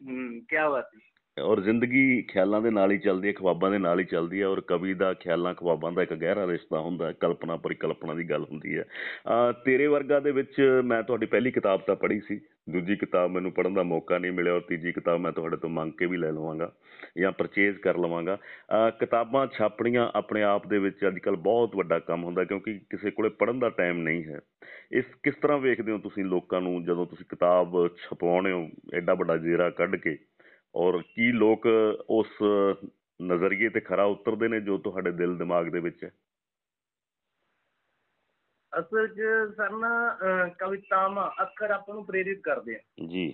ਹੂੰ 0.00 0.40
ਕੀ 0.48 0.56
ਬਾਤ 0.56 0.84
ਹੈ 0.94 1.42
ਔਰ 1.42 1.60
ਜ਼ਿੰਦਗੀ 1.60 2.22
ਖਿਆਲਾਂ 2.22 2.60
ਦੇ 2.60 2.70
ਨਾਲ 2.70 2.92
ਹੀ 2.92 2.98
ਚੱਲਦੀ 2.98 3.28
ਹੈ 3.28 3.32
ਖਵਾਬਾਂ 3.32 3.70
ਦੇ 3.70 3.78
ਨਾਲ 3.78 4.00
ਹੀ 4.00 4.04
ਚੱਲਦੀ 4.04 4.40
ਹੈ 4.40 4.46
ਔਰ 4.46 4.60
ਕਵੀ 4.60 4.94
ਦਾ 4.94 5.14
ਖਿਆਲਾਂ 5.14 5.54
ਖਵਾਬਾਂ 5.54 5.92
ਦਾ 5.92 6.02
ਇੱਕ 6.02 6.14
ਗਹਿਰਾ 6.14 6.46
ਰਿਸ਼ਤਾ 6.46 6.80
ਹੁੰਦਾ 6.80 7.06
ਹੈ 7.06 7.12
ਕਲਪਨਾ 7.12 7.56
ਪਰਿਕਲਪਨਾ 7.56 8.14
ਦੀ 8.14 8.30
ਗੱਲ 8.30 8.44
ਹੁੰਦੀ 8.44 8.78
ਹੈ 8.78 8.84
ਅਹ 9.28 9.52
ਤੇਰੇ 9.64 9.86
ਵਰਗਾ 9.86 10.20
ਦੇ 10.20 10.30
ਵਿੱਚ 10.30 10.60
ਮੈਂ 10.84 11.02
ਤੁਹਾਡੀ 11.02 11.26
ਪਹਿਲੀ 11.26 11.50
ਕਿਤਾਬ 11.50 11.80
ਤਾਂ 11.80 11.96
ਪੜ੍ਹੀ 11.96 12.20
ਸੀ 12.20 12.40
ਦੂਜੀ 12.69 12.95
ਕਿਤਾਬ 12.95 13.31
ਮੈਨੂੰ 13.31 13.51
ਪੜ੍ਹਨ 13.51 13.73
ਦਾ 13.73 13.83
ਮੌਕਾ 13.83 14.17
ਨਹੀਂ 14.17 14.31
ਮਿਲਿਆ 14.31 14.53
ਔਰ 14.53 14.61
ਤੀਜੀ 14.61 14.91
ਕਿਤਾਬ 14.91 15.19
ਮੈਂ 15.19 15.31
ਤੁਹਾਡੇ 15.31 15.57
ਤੋਂ 15.57 15.69
ਮੰਗ 15.69 15.91
ਕੇ 15.91 16.05
ਵੀ 16.05 16.17
ਲੈ 16.17 16.31
ਲਵਾਂਗਾ 16.31 16.71
ਜਾਂ 17.17 17.31
ਪਰਚੇਜ਼ 17.31 17.77
ਕਰ 17.77 17.97
ਲਵਾਂਗਾ। 17.97 18.35
ਅਹ 18.35 18.91
ਕਿਤਾਬਾਂ 18.99 19.47
ਛਾਪਣੀਆਂ 19.47 20.11
ਆਪਣੇ 20.15 20.43
ਆਪ 20.43 20.67
ਦੇ 20.67 20.79
ਵਿੱਚ 20.79 20.97
ਅੱਜ 21.07 21.19
ਕੱਲ 21.19 21.35
ਬਹੁਤ 21.35 21.75
ਵੱਡਾ 21.75 21.99
ਕੰਮ 21.99 22.23
ਹੁੰਦਾ 22.23 22.43
ਕਿਉਂਕਿ 22.43 22.79
ਕਿਸੇ 22.89 23.11
ਕੋਲੇ 23.11 23.29
ਪੜ੍ਹਨ 23.29 23.59
ਦਾ 23.59 23.69
ਟਾਈਮ 23.69 23.97
ਨਹੀਂ 23.97 24.23
ਹੈ। 24.23 24.39
ਇਸ 24.91 25.05
ਕਿਸ 25.23 25.35
ਤਰ੍ਹਾਂ 25.35 25.57
ਵੇਖਦੇ 25.57 25.91
ਹੋ 25.91 25.97
ਤੁਸੀਂ 25.97 26.25
ਲੋਕਾਂ 26.25 26.61
ਨੂੰ 26.61 26.83
ਜਦੋਂ 26.85 27.05
ਤੁਸੀਂ 27.05 27.25
ਕਿਤਾਬ 27.29 27.87
ਛਪਵਾਉਣੇ 27.87 28.51
ਹੋ, 28.51 28.69
ਐਡਾ 28.93 29.13
ਵੱਡਾ 29.13 29.37
ਜੇਰਾ 29.37 29.69
ਕੱਢ 29.69 29.95
ਕੇ? 29.95 30.17
ਔਰ 30.75 31.01
ਕੀ 31.15 31.31
ਲੋਕ 31.31 31.67
ਉਸ 32.09 32.27
ਨਜ਼ਰੀਏ 33.21 33.69
ਤੇ 33.69 33.79
ਖਰਾ 33.79 34.03
ਉਤਰਦੇ 34.03 34.47
ਨੇ 34.47 34.61
ਜੋ 34.61 34.77
ਤੁਹਾਡੇ 34.77 35.11
ਦਿਲ 35.11 35.37
ਦਿਮਾਗ 35.37 35.67
ਦੇ 35.67 35.79
ਵਿੱਚ 35.79 36.03
ਹੈ? 36.03 36.11
ਅਸਲ 38.79 39.07
'ਚ 39.07 39.21
ਸਰ 39.57 39.69
ਨਾ 39.69 40.19
ਕਵਿਤਾਵਾਂ 40.59 41.31
ਅੱਖਰ 41.41 41.71
ਆਪਾਂ 41.71 41.95
ਨੂੰ 41.95 42.05
ਪ੍ਰੇਰਿਤ 42.05 42.41
ਕਰਦੇ 42.41 42.75
ਆ। 42.75 42.79
ਜੀ। 43.07 43.33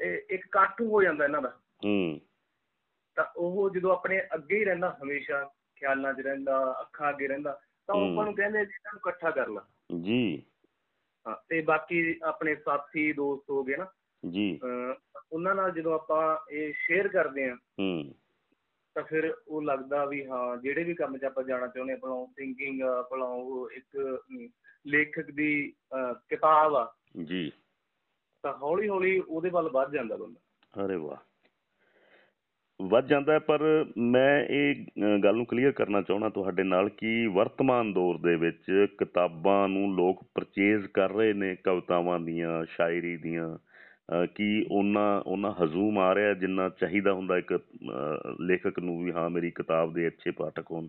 ਇਹ 0.00 0.14
ਇੱਕ 0.30 0.46
ਇਕੱਠ 0.46 0.80
ਹੋ 0.82 1.02
ਜਾਂਦਾ 1.02 1.24
ਇਹਨਾਂ 1.24 1.42
ਦਾ। 1.42 1.60
ਹੂੰ। 1.84 2.20
ਤਾਂ 3.14 3.24
ਉਹ 3.36 3.70
ਜਦੋਂ 3.70 3.92
ਆਪਣੇ 3.92 4.22
ਅੱਗੇ 4.34 4.58
ਹੀ 4.58 4.64
ਰਹਿੰਦਾ 4.64 4.98
ਹਮੇਸ਼ਾ 5.02 5.50
ਖਿਆਲਾਂ 5.76 6.14
'ਚ 6.14 6.20
ਰਹਿੰਦਾ 6.20 6.76
ਅੱਖਾਂ 6.80 7.10
ਅੱਗੇ 7.10 7.28
ਰਹਿੰਦਾ 7.28 7.60
ਤਾਂ 7.86 7.94
ਉਹ। 7.94 8.12
ਆਪਾਂ 8.12 8.24
ਨੂੰ 8.24 8.34
ਕਹਿੰਦੇ 8.34 8.58
ਵੀ 8.58 8.64
ਇਹਨਾਂ 8.64 8.92
ਨੂੰ 8.92 9.00
ਇਕੱਠਾ 9.00 9.30
ਕਰ 9.30 9.48
ਲਾ 9.48 9.66
ਜੀ। 10.00 10.42
ਹਾਂ 11.28 11.36
ਤੇ 11.48 11.60
ਬਾਕੀ 11.60 12.20
ਆਪਣੇ 12.22 12.56
ਸਾਥੀ 12.56 13.12
ਦੋਸਤ 13.12 13.50
ਹੋ 13.50 13.64
ਗਏ 13.64 13.76
ਨਾ। 13.76 13.86
ਜੀ। 14.30 14.60
ਉਹਨਾਂ 15.32 15.54
ਨਾਲ 15.54 15.70
ਜਦੋਂ 15.70 15.94
ਆਪਾਂ 15.94 16.52
ਇਹ 16.52 16.72
ਸ਼ੇਅਰ 16.76 17.08
ਕਰਦੇ 17.08 17.50
ਆ 17.50 17.54
ਹੂੰ। 17.54 18.14
ਤਾਂ 18.94 19.02
ਫਿਰ 19.02 19.34
ਉਹ 19.48 19.62
ਲੱਗਦਾ 19.62 20.04
ਵੀ 20.04 20.26
ਹਾਂ 20.26 20.56
ਜਿਹੜੇ 20.56 20.84
ਵੀ 20.84 20.94
ਕੰਮ 20.94 21.18
'ਚ 21.18 21.24
ਆਪਾਂ 21.24 21.44
ਜਾਣਾ 21.44 21.66
ਚਾਹੁੰਦੇ 21.66 21.92
ਆਪਣਾ 21.92 22.26
ਥਿੰਕਿੰਗ 22.38 22.82
ਆਪਣਾ 22.82 23.24
ਉਹ 23.24 23.70
ਇੱਕ 23.70 24.18
ਲੇਖਕ 24.86 25.30
ਦੀ 25.30 25.72
ਕਿਤਾਬ 26.28 26.74
ਆ। 26.74 26.94
ਜੀ। 27.24 27.52
ਤਾਂ 28.42 28.52
ਹੌਲੀ 28.62 28.88
ਹੌਲੀ 28.88 29.22
ਉਹਦੇ 29.28 29.50
ਵੱਲ 29.50 29.68
ਵੱਧ 29.68 29.92
ਜਾਂਦਾ 29.92 30.16
ਬੰਦਾ। 30.16 30.40
ਅਰੇ 30.86 30.96
ਵਾਹ। 30.96 31.16
ਵੱਧ 32.82 33.06
ਜਾਂਦਾ 33.06 33.32
ਹੈ 33.32 33.38
ਪਰ 33.38 33.86
ਮੈਂ 33.98 34.44
ਇਹ 34.44 34.86
ਗੱਲ 35.24 35.34
ਨੂੰ 35.34 35.46
ਕਲੀਅਰ 35.46 35.72
ਕਰਨਾ 35.72 36.02
ਚਾਹਣਾ 36.02 36.28
ਤੁਹਾਡੇ 36.28 36.62
ਨਾਲ 36.62 36.88
ਕਿ 36.88 37.26
ਵਰਤਮਾਨ 37.26 37.92
ਦੌਰ 37.92 38.18
ਦੇ 38.18 38.36
ਵਿੱਚ 38.36 38.86
ਕਿਤਾਬਾਂ 38.98 39.68
ਨੂੰ 39.68 39.94
ਲੋਕ 39.94 40.24
ਪਰਚੇਜ਼ 40.34 40.86
ਕਰ 40.86 41.12
ਰਹੇ 41.12 41.32
ਨੇ 41.32 41.56
ਕਵਿਤਾਵਾਂ 41.56 42.20
ਦੀਆਂ 42.20 42.64
ਸ਼ਾਇਰੀ 42.64 43.16
ਦੀਆਂ। 43.16 43.58
ਕੀ 44.34 44.66
ਉਹਨਾਂ 44.70 45.22
ਉਹਨਾਂ 45.22 45.52
ਹਜ਼ੂਮ 45.52 45.98
ਆ 45.98 46.14
ਰਿਹਾ 46.14 46.34
ਜਿੰਨਾ 46.34 46.68
ਚਾਹੀਦਾ 46.68 47.12
ਹੁੰਦਾ 47.12 47.38
ਇੱਕ 47.38 47.52
ਲੇਖਕ 48.40 48.78
ਨੂੰ 48.78 49.04
ਵੀ 49.04 49.12
ਹਾਂ 49.12 49.30
ਮੇਰੀ 49.30 49.50
ਕਿਤਾਬ 49.50 49.94
ਦੇ 49.94 50.06
ਅੱਛੇ 50.06 50.30
ਪਾਠਕ 50.30 50.70
ਹੋਣ। 50.70 50.88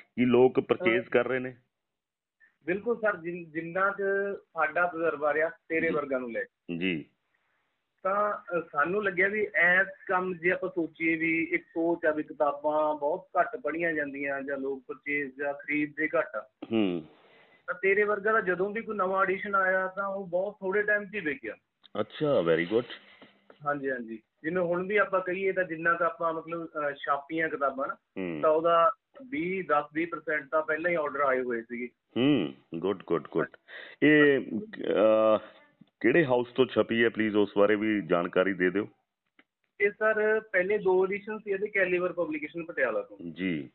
ਕੀ 0.00 0.24
ਲੋਕ 0.24 0.60
ਪਰਚੇਜ਼ 0.60 1.08
ਕਰ 1.08 1.26
ਰਹੇ 1.26 1.38
ਨੇ? 1.38 1.56
ਬਿਲਕੁਲ 2.66 2.96
ਸਰ 2.96 3.16
ਜਿਨ- 3.16 3.44
ਚ 3.92 4.02
ਸਾਡਾ 4.36 4.86
ਤਜਰਬਾ 4.86 5.34
ਰਿਹਾ 5.34 5.48
ਤੇਰੇ। 5.48 5.90
ਵਰਗਾ 5.90 6.18
ਨੂੰ 6.18 6.32
ਲੈ 6.32 6.44
ਕੇ। 6.44 6.78
ਜੀ। 6.78 7.04
ਤਾਂ 8.02 8.32
ਸਾਨੂੰ 8.72 9.04
ਲੱਗਿਆ 9.04 9.28
ਵੀ 9.28 9.46
ਐਸ 9.54 9.86
ਕੰਮ 10.06 10.34
ਜੇ 10.34 10.50
ਆਪਾਂ 10.50 10.68
ਸੋਚੀਏ 10.68 11.16
ਵੀ 11.16 11.48
ਇੱਕ 11.52 11.64
ਸੋਚ 11.64 12.06
ਆ 12.06 12.10
ਵੀ 12.10 12.22
ਕਿਤਾਬਾਂ 12.22 12.94
ਬਹੁਤ 12.94 13.28
ਘੱਟ 13.40 13.56
ਪੜ੍ਹੀਆਂ 13.56 13.92
ਜਾਂਦੀਆਂ 13.92 14.42
ਜਾਂ 14.42 14.58
ਲੋਕ 14.58 14.84
ਪਰਚੇਜ਼ 14.88 15.32
ਜਾਂ 15.38 15.54
ਖਰੀਦਦੇ 15.54 16.08
ਘੱਟ 16.18 16.36
ਹੂੰ। 16.72 17.02
ਤਾਂ 17.66 17.74
ਤੇਰੇ 17.74 18.04
ਵਰਗਾ 18.04 18.32
ਦਾ 18.32 18.40
ਜਦੋਂ 18.40 18.70
ਵੀ 18.70 18.82
ਕੋਈ 18.82 18.96
ਨਵਾਂ 18.96 19.22
ਐਡੀਸ਼ਨ 19.22 19.54
ਆਇਆ 19.54 19.86
ਤਾਂ 19.86 20.06
ਉਹ 20.06 20.26
ਬਹੁਤ 20.26 20.56
ਥੋੜੇ 20.60 20.82
ਟਾਈਮ 20.82 21.04
'ਚ 21.04 21.14
ਹੀ 21.14 21.20
ਵਿਕਿਆ 21.20 21.54
ਅੱਛਾ 22.00 22.40
ਵੈਰੀ 22.40 22.66
ਗੁੱਡ 22.66 22.84
ਹਾਂਜੀ 23.66 23.90
ਹਾਂਜੀ। 23.90 24.18
ਜਿਵੇਂ 24.42 24.62
ਹੁਣ 24.62 24.86
ਵੀ 24.86 24.96
ਆਪਾਂ 24.96 25.20
ਕਹੀਏ 25.20 25.52
ਤਾਂ 25.52 25.64
ਜਿੰਨਾ 25.64 25.94
ਕੁ 25.94 26.04
ਆਪਾਂ 26.04 26.32
ਮਤਲਬ 26.34 26.68
ਛਾਪੀਆਂ 26.94 27.48
ਕਿਤਾਬਾਂ 27.48 27.86
ਨਾ 27.88 27.96
ਤਾਂ 28.42 28.50
ਉਹਦਾ 28.50 28.90
20 29.34 29.62
10 29.62 29.88
20% 29.94 30.48
ਤਾਂ 30.50 30.62
ਪਹਿਲਾਂ 30.62 30.90
ਹੀ 30.90 30.96
ਆਰਡਰ 30.96 31.20
ਆਏ 31.20 31.42
ਹੋਏ 31.42 31.62
ਸੀਗੇ। 31.62 31.88
ਹੂੰ 32.16 32.54
ਗੁੱਡ 32.78 33.02
ਗੁੱਡ 33.06 33.28
ਗੁੱਡ 33.32 33.56
ਇਹ 34.02 34.40
ਕਿਹੜੇ 36.00 36.24
ਹਾਊਸ 36.24 36.52
ਤੋਂ 36.52 36.66
ਛਪੀ 36.66 37.04
ਹੈ? 37.04 37.08
ਪਲੀਜ਼ 37.08 37.36
ਉਸ 37.36 37.52
ਬਾਰੇ 37.58 37.76
ਵੀ 37.76 38.00
ਜਾਣਕਾਰੀ 38.00 38.52
ਦੇ 38.52 38.70
ਦਿਓ। 38.70 38.88
ਇਹ 39.80 39.90
ਸਰ 39.90 40.40
ਪਹਿਲੇ 40.40 40.78
ਦੋ 40.78 41.04
ਐਡੀਸ਼ਨ 41.04 41.38
ਸੀ 41.38 41.50
ਇਹਦੇ 41.50 41.68
ਕੈਲੀਵਰ 41.68 42.12
ਪਬਲੀਕੇਸ਼ਨ 42.12 42.64
ਪਟਿਆਲਾ 42.64 43.02
ਤੋਂ। 43.02 43.16
ਜੀ। 43.32 43.68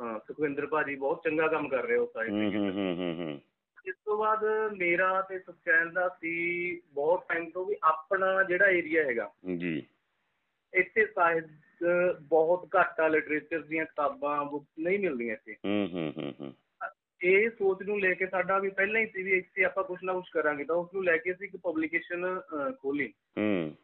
ਹਾਂ 0.00 0.18
ਸੁਖਵਿੰਦਰ 0.18 0.66
ਭਾਜੀ 0.66 0.94
ਬਹੁਤ 0.94 1.22
ਚੰਗਾ 1.24 1.48
ਕੰਮ 1.48 1.68
ਕਰ 1.68 1.86
ਰਹੇ 1.86 1.96
ਹੋ 1.96 2.06
ਸਾਈਡ 2.14 2.30
ਹੂੰ 2.30 2.50
ਤੇ 2.50 2.58
ਹੂੰ 2.58 2.70
ਹੂੰ 2.70 2.96
ਹੂੰ 2.96 3.14
ਹੂੰ। 3.14 3.40
ਇਸ 3.86 3.94
ਤੋਂ 4.04 4.18
ਬਾਅਦ 4.18 4.72
ਮੇਰਾ 4.78 5.22
ਤੇ 5.22 5.38
ਸੁਖਚੈਨ 5.38 5.92
ਦਾ 5.92 6.08
ਸੀ 6.08 6.80
ਬਹੁਤ 6.80 7.24
ਟਾਈਮ 7.28 7.50
ਤੋਂ 7.50 7.66
ਵੀ 7.66 7.76
ਆਪਣਾ 7.82 8.42
ਜਿਹੜਾ 8.42 8.68
ਏਰੀਆ 8.68 9.04
ਹੈਗਾ। 9.04 9.30
ਜੀ। 9.56 9.86
ਇੱਥੇ 10.74 11.06
ਸਾਹਿਤ 11.06 11.44
ਬਹੁਤ 12.20 12.68
ਘੱਟ 12.80 13.00
ਆ 13.00 13.08
ਲਿਟਰੇਚਰ 13.08 13.62
ਦੀਆਂ 13.62 13.84
ਕਿਤਾਬਾਂ 13.84 14.44
ਬੁੱਕ 14.44 14.64
ਨਹੀਂ 14.78 14.98
ਮਿਲਦੀਆਂ 14.98 15.34
ਇੱਥੇ। 15.34 15.56
ਹੂੰ 15.64 15.88
ਹੂੰ 15.92 16.12
ਹੂੰ 16.18 16.34
ਹੂੰ। 16.40 16.54
ਇਹ 17.22 17.50
ਸੋਚ 17.50 17.82
ਨੂੰ 17.82 18.00
ਲੈ 18.00 18.14
ਕੇ 18.14 18.26
ਸਾਡਾ 18.26 18.58
ਵੀ 18.58 18.68
ਪਹਿਲਾਂ 18.68 19.00
ਹੀ 19.00 19.06
ਸੀ 19.06 19.22
ਵੀ 19.22 19.32
ਇੱਥੇ 19.32 19.64
ਆਪਾਂ 19.64 19.84
ਕੁਝ 19.84 19.98
ਨਾ 20.04 20.12
ਕੁਝ 20.12 20.24
ਕਰਾਂਗੇ 20.32 20.64
ਤਾਂ 20.64 20.76
ਉਸ 20.76 20.94
ਨੂੰ 20.94 21.04
ਲੈ 21.04 21.16
ਕੇ 21.16 21.32
ਅਸੀਂ 21.32 21.46
ਇੱਕ 21.46 21.56
ਪਬਲੀਕੇਸ਼ਨ 21.56 22.40
ਖੋਲੀ 22.82 23.12
ਹੂੰ। 23.38 23.76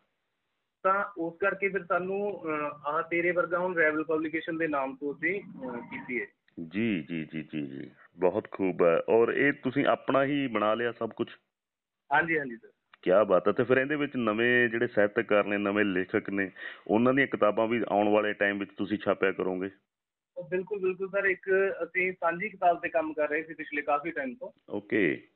ਤਾਂ 0.83 1.05
ਉਸ 1.19 1.39
ਕਰਕੇ 1.39 1.69
ਫਿਰ 1.69 1.85
ਸਾਨੂੰ 1.85 2.43
ਆਹ 2.87 3.03
ਤੇਰੇ 3.03 3.31
ਵਰਗਾ 3.31 3.59
ਹੁਣ 3.59 3.77
ਰੈਵਲ 3.77 4.05
ਪਬਲੀਕੇਸ਼ਨ 4.05 4.57
ਦੇ 4.57 4.69
ਨਾਮ 4.69 4.97
ਤੋਂ 4.97 5.15
ਅਸੀਂ 5.15 5.41
ਕੀਤੀ 5.77 6.21
ਹੈ। 6.21 6.27
ਜੀ 6.61 7.03
ਜੀ 7.03 7.25
ਜੀ 7.25 7.43
ਜੀ 7.43 7.67
ਜੀ। 7.67 7.91
ਬਹੁਤ 8.17 8.49
ਖੂਬ 8.51 8.83
ਹੈ। 8.83 9.01
ਔਰ 9.09 9.29
ਇਹ 9.29 9.53
ਤੁਸੀਂ 9.53 9.87
ਆਪਣਾ 9.87 10.25
ਹੀ 10.25 10.47
ਬਣਾ 10.47 10.75
ਲਿਆ 10.75 10.93
ਸਭ 10.93 11.11
ਕੁਝ 11.11 11.29
ਹਾਂਜੀ 12.13 12.39
ਹਾਂਜੀ 12.39 12.57
ਸਰ। 12.57 12.69
ਕੀ 13.03 13.11
ਬਾਤ 13.29 13.49
ਹੈ। 13.49 13.53
ਤੇ 13.53 13.65
ਫਿਰ 13.65 13.77
ਇਹਦੇ 13.77 13.97
ਵਿੱਚ 13.97 14.13
ਨਵੇਂ 14.17 14.69
ਜਿਹੜੇ 14.69 14.87
ਸਾਹਿਤਕਾਰ 14.87 15.45
ਨੇ 15.45 15.59
ਨਵੇਂ 15.59 15.85
ਲੇਖਕ 15.85 16.31
ਨੇ 16.31 16.51
ਉਹਨਾਂ 16.87 17.15
ਦੀਆਂ 17.15 17.27
ਕਿਤਾਬਾਂ 17.27 17.67
ਵੀ 17.67 17.83
ਆਉਣ 17.89 18.09
ਵਾਲੇ 18.09 18.33
ਟਾਈਮ 18.33 18.59
ਵਿੱਚ 18.59 18.71
ਤੁਸੀਂ 18.77 18.99
ਛਾਪਿਆ 18.99 19.33
ਕਰੋਗੇ? 19.33 19.71
ਬਿਲਕੁਲ 20.51 20.79
ਬਿਲਕੁਲ 20.79 21.09
ਸਰ। 21.09 21.25
ਇੱਕ 21.25 21.51
ਅਸੀਂ 21.83 22.13
ਸਾਂਝੀ 22.13 22.49
ਕਿਤਾਬ 22.49 22.81
ਤੇ 22.83 22.89
ਕੰਮ 22.89 23.13
ਕਰ 23.13 23.29
ਰਹੇ 23.29 23.43
ਸੀ 23.43 23.55
ਪਿਛਲੇ 23.55 23.83
ਕਾਫੀ 23.83 24.11
ਟਾਈਮ 24.11 24.35
ਤੋਂ। 24.35 24.53
ਓਕੇ। 24.71 25.29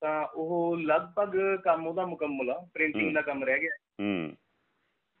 ਤਾਂ 0.00 0.26
ਉਹ 0.34 0.76
ਲਗਭਗ 0.76 1.38
ਕੰਮ 1.64 1.86
ਉਹਦਾ 1.86 2.06
ਮੁਕੰਮਲ 2.06 2.50
ਆ। 2.50 2.68
ਪ੍ਰਿੰਟਿੰਗ 2.74 3.14
ਦਾ 3.14 3.20
ਕੰਮ 3.20 3.44
ਰਹਿ 3.44 3.60
ਗਿਆ। 3.60 3.70
ਹੂੰ। 4.00 4.36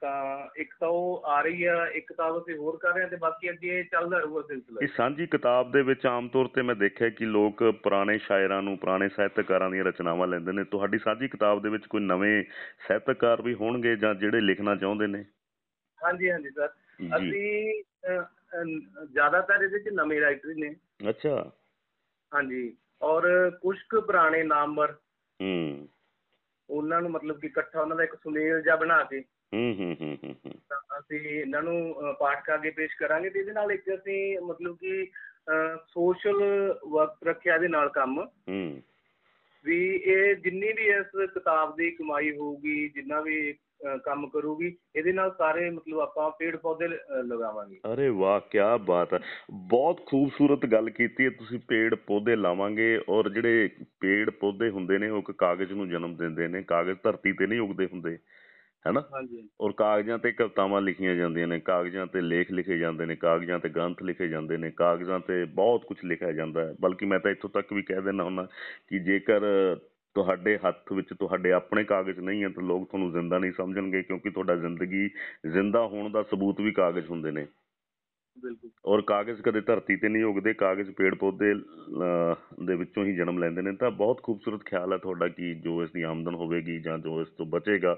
ਤਾਂ 0.00 0.48
ਇੱਕ 0.56 0.74
ਤਾਂ 0.80 0.88
ਉਹ 0.88 1.22
ਆ 1.26 1.40
ਰਹੀ 1.40 1.64
ਆ 1.64 1.86
ਇੱਕ 1.86 2.06
ਕਿਤਾਬ 2.08 2.38
ਅਸੀਂ 2.38 2.56
ਹੋਰ 2.56 2.76
ਕਰ 2.76 2.92
ਰਹੇ 2.92 3.02
ਹਾਂ 3.02 3.08
ਤੇ 3.08 3.16
ਬਾਕੀ 3.16 3.50
ਅੱਗੇ 3.50 3.82
ਚੱਲਦਾ 3.82 4.18
ਰਹੂਗਾ 4.18 4.42
ਸਿਲਸਿਲਾ। 4.42 4.78
ਇਹ 4.82 4.88
ਸਾਂਝੀ 4.96 5.26
ਕਿਤਾਬ 5.26 5.72
ਦੇ 5.72 5.82
ਵਿੱਚ 5.82 6.06
ਆਮ 6.06 6.28
ਤੌਰ 6.28 6.48
ਤੇ 6.48 6.62
ਮੈਂ 6.62 6.74
ਦੇਖਿਆ 6.74 7.08
ਕਿ 7.08 7.24
ਲੋਕ 7.24 7.64
ਪੁਰਾਣੇ 7.82 8.18
ਸ਼ਾਇਰਾਂ 8.18 8.62
ਨੂੰ 8.62 8.78
ਪੁਰਾਣੇ 8.78 9.08
ਸਾਹਿਤਕਾਰਾਂ 9.08 9.70
ਦੀਆਂ 9.70 9.84
ਰਚਨਾਵਾਂ 9.84 10.26
ਲੈਂਦੇ 10.26 10.52
ਨੇ। 10.52 10.64
ਤੁਹਾਡੀ 10.64 10.98
ਸਾਂਝੀ 10.98 11.28
ਕਿਤਾਬ 11.28 11.62
ਦੇ 11.62 11.68
ਵਿੱਚ 11.68 11.86
ਕੋਈ 11.86 12.00
ਨਵੇਂ 12.00 12.44
ਸਾਹਿਤਕਾਰ 12.88 13.42
ਵੀ 13.42 13.54
ਹੋਣਗੇ 13.54 13.96
ਜਾਂ 13.96 14.14
ਜਿਹੜੇ 14.14 14.40
ਲਿਖਣਾ 14.40 14.76
ਚਾਹੁੰਦੇ 14.76 15.06
ਨੇ? 15.06 15.24
ਹਾਂਜੀ 16.04 16.30
ਹਾਂਜੀ 16.30 16.50
ਸਰ। 16.50 16.68
ਅਸੀਂ 17.16 17.82
ਜ਼ਿਆਦਾਤਰ 19.06 19.62
ਇਹਦੇ 19.62 19.78
ਚ 19.78 19.88
ਨਵੇਂ 19.92 20.20
ਰਾਈਟਰ 20.20 20.54
ਨੇ। 20.54 20.76
ਅੱਛਾ। 21.08 21.52
ਹਾਂਜੀ। 22.34 22.76
ਔਰ 23.02 23.50
ਕੁਝ 23.62 23.78
ਕੁ 23.90 24.00
ਪੁਰਾਣੇ 24.00 24.42
ਨਾਮਵਰ। 24.42 24.92
ਹੂੰ। 25.42 25.88
ਉਹਨਾਂ 26.70 27.02
ਨੂੰ 27.02 27.10
ਮਤਲਬ 27.10 27.40
ਕਿ 27.40 27.46
ਇਕੱਠਾ 27.46 27.80
ਉਹਨਾਂ 27.80 27.96
ਦਾ 27.96 28.04
ਇੱਕ 28.04 28.14
ਸੁਮੇਲ 28.14 28.62
ਜਿਹਾ 28.62 28.76
ਬਣਾ 28.76 29.04
ਕੇ 29.04 29.24
ਤਾਂ 29.54 30.98
ਅਸੀਂ 30.98 31.20
ਇਹਨਾਂ 31.20 31.62
ਨੂੰ 31.62 31.94
ਪਾਠਕਾਂ 32.20 32.54
ਅੱਗੇ 32.54 32.70
ਪੇਸ਼ 32.70 32.96
ਕਰਾਂਗੇ 32.96 33.30
ਤੇ 33.30 33.40
ਇਹਦੇ 33.40 33.52
ਨਾਲ 33.52 33.72
ਇੱਕ 33.72 33.94
ਅਸੀਂ 33.94 34.40
ਮਤਲਬ 34.40 34.76
ਕਿ 34.76 35.06
ਸੋਸ਼ਲ 35.88 36.42
ਵਰਕ 36.88 37.14
ਰੱਖਿਆ 37.26 37.54
ਇਹਦੇ 37.54 37.68
ਨਾਲ 37.68 37.88
ਕੰਮ। 37.88 38.26
ਵੀ 39.64 39.78
ਇਹ 39.94 40.34
ਜਿੰਨੀ 40.34 40.72
ਵੀ 40.72 40.88
ਇਸ 40.88 41.30
ਕਿਤਾਬ 41.34 41.76
ਦੀ 41.76 41.90
ਕਮਾਈ 41.90 42.36
ਹੋਊਗੀ 42.36 42.88
ਜਿੰਨਾ 42.88 43.20
ਵੀ 43.20 43.54
ਕੰਮ 44.04 44.26
ਕਰੂਗੀ 44.28 44.76
ਇਹਦੇ 44.96 45.12
ਨਾਲ 45.12 45.34
ਸਾਰੇ 45.38 45.70
ਮਤਲਬ 45.70 46.00
ਆਪਾਂ 46.00 46.30
ਪੇੜ 46.30 46.56
ਪੌਦੇ 46.56 46.88
ਲਗਾਵਾਂਗੇ। 46.88 47.80
ਅਰੇ 47.94 48.08
ਵਾਹ 48.08 48.40
ਕੀ 48.40 48.58
ਬਾਤ 48.86 49.14
ਹੈ। 49.14 49.18
ਬਹੁਤ 49.52 50.00
ਖੂਬਸੂਰਤ 50.06 50.66
ਗੱਲ 50.66 50.90
ਕੀਤੀ 50.90 51.24
ਹੈ 51.24 51.30
ਤੁਸੀਂ 51.30 51.58
ਪੇੜ 51.68 51.94
ਪੌਦੇ 51.94 52.36
ਲਾਵਾਂਗੇ 52.36 53.00
ਔਰ 53.08 53.28
ਜਿਹੜੇ 53.28 53.68
ਪੇੜ 54.00 54.30
ਪੌਦੇ 54.30 54.70
ਹੁੰਦੇ 54.70 54.98
ਨੇ 54.98 55.08
ਉਹ 55.08 55.22
ਕਾਗਜ਼ 55.38 55.72
ਨੂੰ 55.72 55.88
ਜਨਮ 55.88 56.16
ਦਿੰਦੇ 56.16 56.48
ਨੇ। 56.48 56.62
ਕਾਗਜ਼ 56.62 56.98
ਧਰਤੀ 57.02 57.32
ਤੇ 57.32 57.46
ਨਹੀਂ 57.46 57.60
ਉਗਦੇ 57.60 57.86
ਹੁੰਦੇ। 57.92 58.18
ਹੈਨਾ? 58.86 59.00
ਹਾਂਜੀ। 59.14 59.48
ਔਰ 59.60 59.72
ਕਾਗਜ਼ਾਂ 59.72 60.18
ਤੇ 60.18 60.32
ਕਵਿਤਾਵਾਂ 60.32 60.80
ਲਿਖੀਆਂ 60.82 61.14
ਜਾਂਦੀਆਂ 61.14 61.48
ਨੇ 61.48 61.58
ਕਾਗਜ਼ਾਂ 61.60 62.06
ਤੇ 62.06 62.20
ਲੇਖ 62.20 62.52
ਲਿਖੇ 62.52 62.78
ਜਾਂਦੇ 62.78 63.06
ਨੇ 63.06 63.16
ਕਾਗਜ਼ਾਂ 63.16 63.58
ਤੇ 63.58 63.68
ਗ੍ਰੰਥ 63.68 64.02
ਲਿਖੇ 64.02 64.28
ਜਾਂਦੇ 64.28 64.56
ਨੇ 64.56 64.70
ਕਾਗਜ਼ਾਂ 64.70 65.20
ਤੇ 65.20 65.44
ਬਹੁਤ 65.44 65.84
ਕੁਝ 65.84 65.98
ਲਿਖਿਆ 66.04 66.32
ਜਾਂਦਾ 66.32 66.64
ਹੈ। 66.64 66.74
ਬਲਕਿ 66.80 67.06
ਮੈਂ 67.06 67.20
ਤਾਂ 67.20 67.30
ਇੱਥੋਂ 67.30 67.50
ਤੱਕ 67.50 67.72
ਵੀ 67.72 67.82
ਕਹਿ 67.82 68.02
ਦਿੰਦਾ 68.02 68.24
ਹੁੰਦਾ 68.24 68.46
ਕਿ 68.88 68.98
ਜੇਕਰ 68.98 69.40
ਤੁਹਾਡੇ 70.16 70.58
ਹੱਥ 70.58 70.92
ਵਿੱਚ 70.92 71.08
ਤੁਹਾਡੇ 71.18 71.52
ਆਪਣੇ 71.52 71.84
ਕਾਗਜ਼ 71.84 72.20
ਨਹੀਂ 72.20 72.42
ਹੈ 72.42 72.48
ਤਾਂ 72.48 72.62
ਲੋਕ 72.62 72.88
ਤੁਹਾਨੂੰ 72.90 73.10
ਜ਼ਿੰਦਾ 73.12 73.38
ਨਹੀਂ 73.38 73.52
ਸਮਝਣਗੇ 73.52 74.02
ਕਿਉਂਕਿ 74.02 74.30
ਤੁਹਾਡਾ 74.30 74.56
ਜ਼ਿੰਦਗੀ 74.56 75.08
ਜ਼ਿੰਦਾ 75.52 75.86
ਹੋਣ 75.86 76.10
ਦਾ 76.10 76.22
ਸਬੂਤ 76.22 76.60
ਵੀ 76.60 76.72
ਕਾਗਜ਼ 76.72 77.10
ਹੁੰਦੇ 77.10 77.30
ਨੇ। 77.30 77.46
ਬਿਲਕੁਲ। 78.38 78.70
ਔਰ 78.86 79.02
ਕਾਗਜ਼ 79.02 79.42
ਕਦੇ 79.42 79.60
ਧਰਤੀ 79.60 79.96
ਤੇ 79.96 80.08
ਨਹੀਂ 80.08 80.24
ਉਗਦੇ 80.24 80.52
ਕਾਗਜ਼ 80.54 80.90
ਪੇੜ 80.90 81.14
ਪੌਦੇ 81.14 81.54
ਦੇ 82.64 82.74
ਵਿੱਚੋਂ 82.76 83.04
ਹੀ 83.04 83.14
ਜਨਮ 83.16 83.38
ਲੈਂਦੇ 83.38 83.62
ਨੇ। 83.62 83.72
ਤਾਂ 83.72 83.90
ਬਹੁਤ 83.90 84.22
ਖੂਬਸੂਰਤ 84.22 84.64
ਖਿਆਲ 84.64 84.92
ਹੈ 84.92 84.98
ਤੁਹਾਡਾ 84.98 85.28
ਕਿ 85.28 85.54
ਜੋ 85.54 85.82
ਇਸ 85.82 85.90
ਦੀ 85.90 86.02
ਆਮਦਨ 86.02 86.34
ਹੋਵੇਗੀ 86.34 86.78
ਜਾਂ 86.78 86.98
ਜੋ 86.98 87.20
ਇਸ 87.20 87.28
ਤੋਂ 87.28 87.46
ਬਚੇਗਾ। 87.46 87.96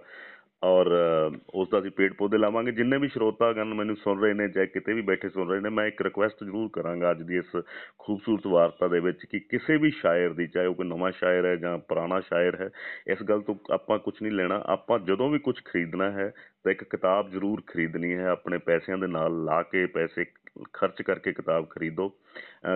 ਔਰ 0.62 0.86
ਅਹ, 0.88 1.36
ਉਸ 1.54 1.68
ਦਾ 1.68 1.78
ਅਸੀਂ 1.78 1.90
ਪੇੜ 1.90 2.12
ਪੌਦੇ 2.14 2.38
ਲਾਵਾਂਗੇ। 2.38 2.72
ਜਿੰਨੇ 2.72 2.96
ਵੀ 2.98 3.08
ਸਰੋਤਾਗਣ 3.08 3.74
ਮੈਨੂੰ 3.74 3.96
ਸੁਣ 3.96 4.20
ਰਹੇ 4.22 4.32
ਨੇ 4.34 4.48
ਚਾਹੇ 4.48 4.66
ਕਿਤੇ 4.66 4.92
ਵੀ 4.92 5.02
ਬੈਠੇ 5.02 5.28
ਸੁਣ 5.28 5.48
ਰਹੇ 5.50 5.60
ਨੇ 5.60 5.68
ਮੈਂ 5.68 5.86
ਇੱਕ 5.86 6.02
ਰਿਕੁਐਸਟ 6.02 6.44
ਜ਼ਰੂਰ 6.44 6.68
ਕਰਾਂਗਾ 6.72 7.10
ਅੱਜ 7.10 7.22
ਦੀ 7.22 7.36
ਇਸ 7.36 7.56
ਖੂਬਸੂਰਤ 7.98 8.46
ਵਾਰਤਾ 8.46 8.88
ਦੇ 8.88 9.00
ਵਿੱਚ 9.00 9.24
ਕਿ 9.24 9.40
ਕਿਸੇ 9.40 9.76
ਵੀ 9.76 9.90
ਸ਼ਾਇਰ 9.90 10.32
ਦੀ 10.32 10.46
ਚਾਹੇ 10.46 10.66
ਉਹ 10.66 10.74
ਕੋਈ 10.74 10.86
ਨਵਾਂ 10.86 11.10
ਸ਼ਾਇਰ 11.12 11.46
ਹੈ 11.46 11.54
ਜਾਂ 11.56 11.76
ਪੁਰਾਣਾ 11.78 12.20
ਸ਼ਾਇਰ 12.20 12.60
ਹੈ 12.60 12.68
ਇਸ 13.06 13.22
ਗੱਲ 13.22 13.40
ਤੋਂ 13.40 13.54
ਆਪਾਂ 13.72 13.98
ਕੁਝ 13.98 14.14
ਨਹੀਂ 14.22 14.32
ਲੈਣਾ। 14.32 14.62
ਆਪਾਂ 14.66 14.98
ਜਦੋਂ 14.98 15.30
ਵੀ 15.30 15.38
ਕੁਝ 15.38 15.56
ਖਰੀਦਣਾ 15.64 16.10
ਹੈ 16.10 16.32
ਤਾਂ 16.64 16.72
ਇੱਕ 16.72 16.84
ਕਿਤਾਬ 16.84 17.30
ਜ਼ਰੂਰ 17.30 17.62
ਖਰੀਦਣੀ 17.66 18.14
ਹੈ 18.14 18.26
ਆਪਣੇ 18.28 18.58
ਪੈਸਿਆਂ 18.58 18.98
ਦੇ 18.98 19.06
ਨਾਲ 19.06 19.44
ਲਾ 19.44 19.62
ਕੇ 19.62 19.86
ਪੈਸੇ 19.86 20.24
ਖਰਚ 20.72 21.02
ਕਰਕੇ 21.02 21.32
ਕਿਤਾਬ 21.32 21.68
ਖਰੀਦੋ। 21.70 22.08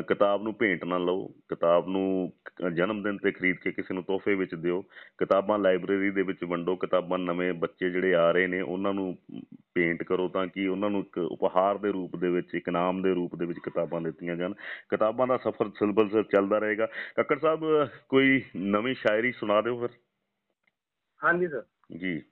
ਕਿਤਾਬ 0.09 0.43
ਨੂੰ 0.43 0.55
ਭੇਂਟ 0.55 0.85
ਨਾ 0.85 0.99
ਲਓ 0.99 1.27
ਕਿਤਾਬ 1.49 1.89
ਨੂੰ 1.89 2.33
ਜਨਮ 2.75 3.03
ਦਿਨ 3.03 3.19
ਤੇ 3.19 3.33
ਖਰੀਦ 3.33 3.57
ਕੇ 3.57 3.73
ਕਿਸੇ 3.73 3.95
ਨੂੰ 3.95 4.03
ਤੋਹਫੇ 4.05 4.35
ਵਿੱਚ 4.35 4.55
ਦਿਓ। 4.55 4.81
ਕਿਤਾਬਾਂ 5.19 5.59
ਲਾਇਬ੍ਰੇਰੀ 5.59 6.11
ਦੇ 6.11 6.23
ਵਿੱਚ 6.23 6.45
ਵੰਡੋ 6.45 6.77
ਕਿਤਾਬਾਂ 6.77 7.19
ਨਵੇਂ 7.19 7.53
ਬੱਚੇ 7.55 7.91
ਜਿਹੜੇ 7.91 8.15
ਆ 8.15 8.31
ਰਹੇ 8.31 8.47
ਨੇ 8.47 8.61
ਉਹਨਾਂ 8.61 8.95
ਨੂੰ 8.95 9.19
ਪੇਂਟ 9.75 10.03
ਕਰੋ 10.03 10.29
ਤਾਂ 10.29 10.47
ਕਿ 10.47 10.67
ਉਹਨਾਂ 10.69 10.91
ਨੂੰ 10.91 11.01
ਇੱਕ 11.01 11.19
ਉਪਹਾਰ 11.19 11.79
ਦੇ 11.79 11.93
ਰੂਪ 11.93 12.17
ਦੇ 12.17 12.29
ਵਿੱਚ 12.29 12.55
ਇੱਕ 12.55 12.69
ਇਨਾਮ 12.69 13.03
ਦੇ 13.03 13.15
ਰੂਪ 13.15 13.37
ਦੇ 13.37 13.47
ਵਿੱਚ 13.47 13.59
ਕਿਤਾਬਾਂ 13.65 14.01
ਦਿੱਤੀਆਂ 14.01 14.37
ਜਾਣ। 14.37 14.53
ਕਿਤਾਬਾਂ 14.89 15.27
ਦਾ 15.27 15.37
ਸਫ਼ਰ 15.37 15.69
ਸਿਲਸਿਲਾ 15.69 16.23
ਚੱਲਦਾ 16.23 16.59
ਰਹੇਗਾ। 16.59 16.87
ਕੱਕੜ 17.17 17.39
ਸਾਹਿਬ 17.39 17.89
ਕੋਈ 18.09 18.43
ਨਵੀਂ 18.57 18.95
ਸ਼ਾਇਰੀ 18.95 19.33
ਸੁਣਾ 19.33 19.61
ਦਿਓ 19.61 19.81
ਫਿਰ। 19.81 19.89
ਹਾਂਜੀ 21.25 21.49
ਸਰ 21.49 21.63
ਜੀ। 21.99 22.23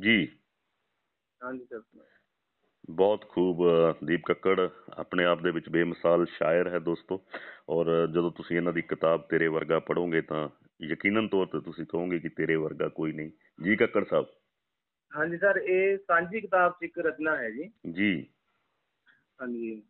ਜੀ। 0.00 0.38
ਹਾਂਜੀ 1.44 1.64
ਸਰ। 1.64 1.82
ਬਹੁਤ 2.90 3.28
ਖੂਬ 3.28 3.64
ਦੀਪ 4.04 4.20
ਕੱਕੜ 4.26 4.68
ਆਪਣੇ 4.90 5.24
ਆਪ 5.24 5.42
ਦੇ 5.42 5.50
ਵਿੱਚ 5.50 5.68
ਬੇਮਿਸਾਲ 5.68 6.26
ਸ਼ਾਇਰ 6.26 6.68
ਹੈ 6.68 6.78
ਦੋਸਤੋ। 6.78 7.26
ਔਰ 7.68 8.06
ਜਦੋਂ 8.06 8.30
ਤੁਸੀਂ 8.30 8.56
ਇਹਨਾਂ 8.56 8.72
ਦੀ 8.72 8.82
ਕਿਤਾਬ 8.82 9.28
ਤੇਰੇ 9.28 9.48
ਵਰਗਾ 9.48 9.78
ਪੜ੍ਹੋਗੇ 9.78 10.20
ਤਾਂ 10.22 10.48
ਯਕੀਨਨ 10.82 11.28
ਤੌਰ 11.28 11.46
ਤੇ 11.46 11.60
ਤੁਸੀਂ 11.60 11.86
ਕਹੋਗੇ 11.86 12.18
ਕਿ 12.18 12.28
ਤੇਰੇ 12.28 12.56
ਵਰਗਾ 12.56 12.88
ਕੋਈ 12.88 13.12
ਨਹੀਂ। 13.12 13.30
ਜੀ 13.64 13.76
ਕੱਕੜ 13.76 14.04
ਸਾਹਿਬ। 14.06 14.26
ਹਾਂਜੀ 15.16 15.36
ਸਰ 15.38 15.56
ਇਹ 15.56 15.98
ਸਾਂਝੀ 15.98 16.40
ਕਿਤਾਬ 16.40 16.72
'ਚ 16.72 16.82
ਇੱਕ 16.82 16.98
ਰਚਨਾ 16.98 17.36
ਹੈ 17.36 17.50
ਜੀ। 17.50 17.70
ਜੀ। 17.92 18.26
ਹਾਂਜੀ। 19.42 19.82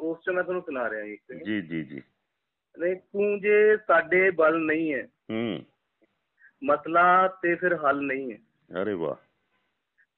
ਉਸ 0.00 0.18
'ਚ 0.24 0.30
ਮੈਂ 0.30 0.42
ਤੁਹਾਨੂੰ 0.42 0.62
ਸੁਣਾ 0.62 0.90
ਰਿਹਾ 0.90 1.02
ਇੱਕ। 1.02 1.44
ਜੀ 1.44 1.60
ਜੀ 1.62 1.84
ਜੀ। 1.84 2.02
ਨਹੀਂ 2.78 2.96
ਤੂੰ 2.96 3.40
ਜੇ 3.40 3.76
ਸਾਡੇ 3.76 4.30
ਬਲ 4.30 4.60
ਨਹੀਂ 4.60 4.94
ਹੈ 4.94 5.08
ਹੂੰ। 5.30 5.64
ਮਸਲਾ 6.64 7.28
ਤੇ 7.28 7.54
ਫਿਰ 7.54 7.76
ਹੱਲ 7.76 8.00
ਨਹੀਂ 8.00 8.32
ਹੈ। 8.32 8.38
ਅਰੇ 8.82 8.94
ਵਾਹ। 8.94 9.14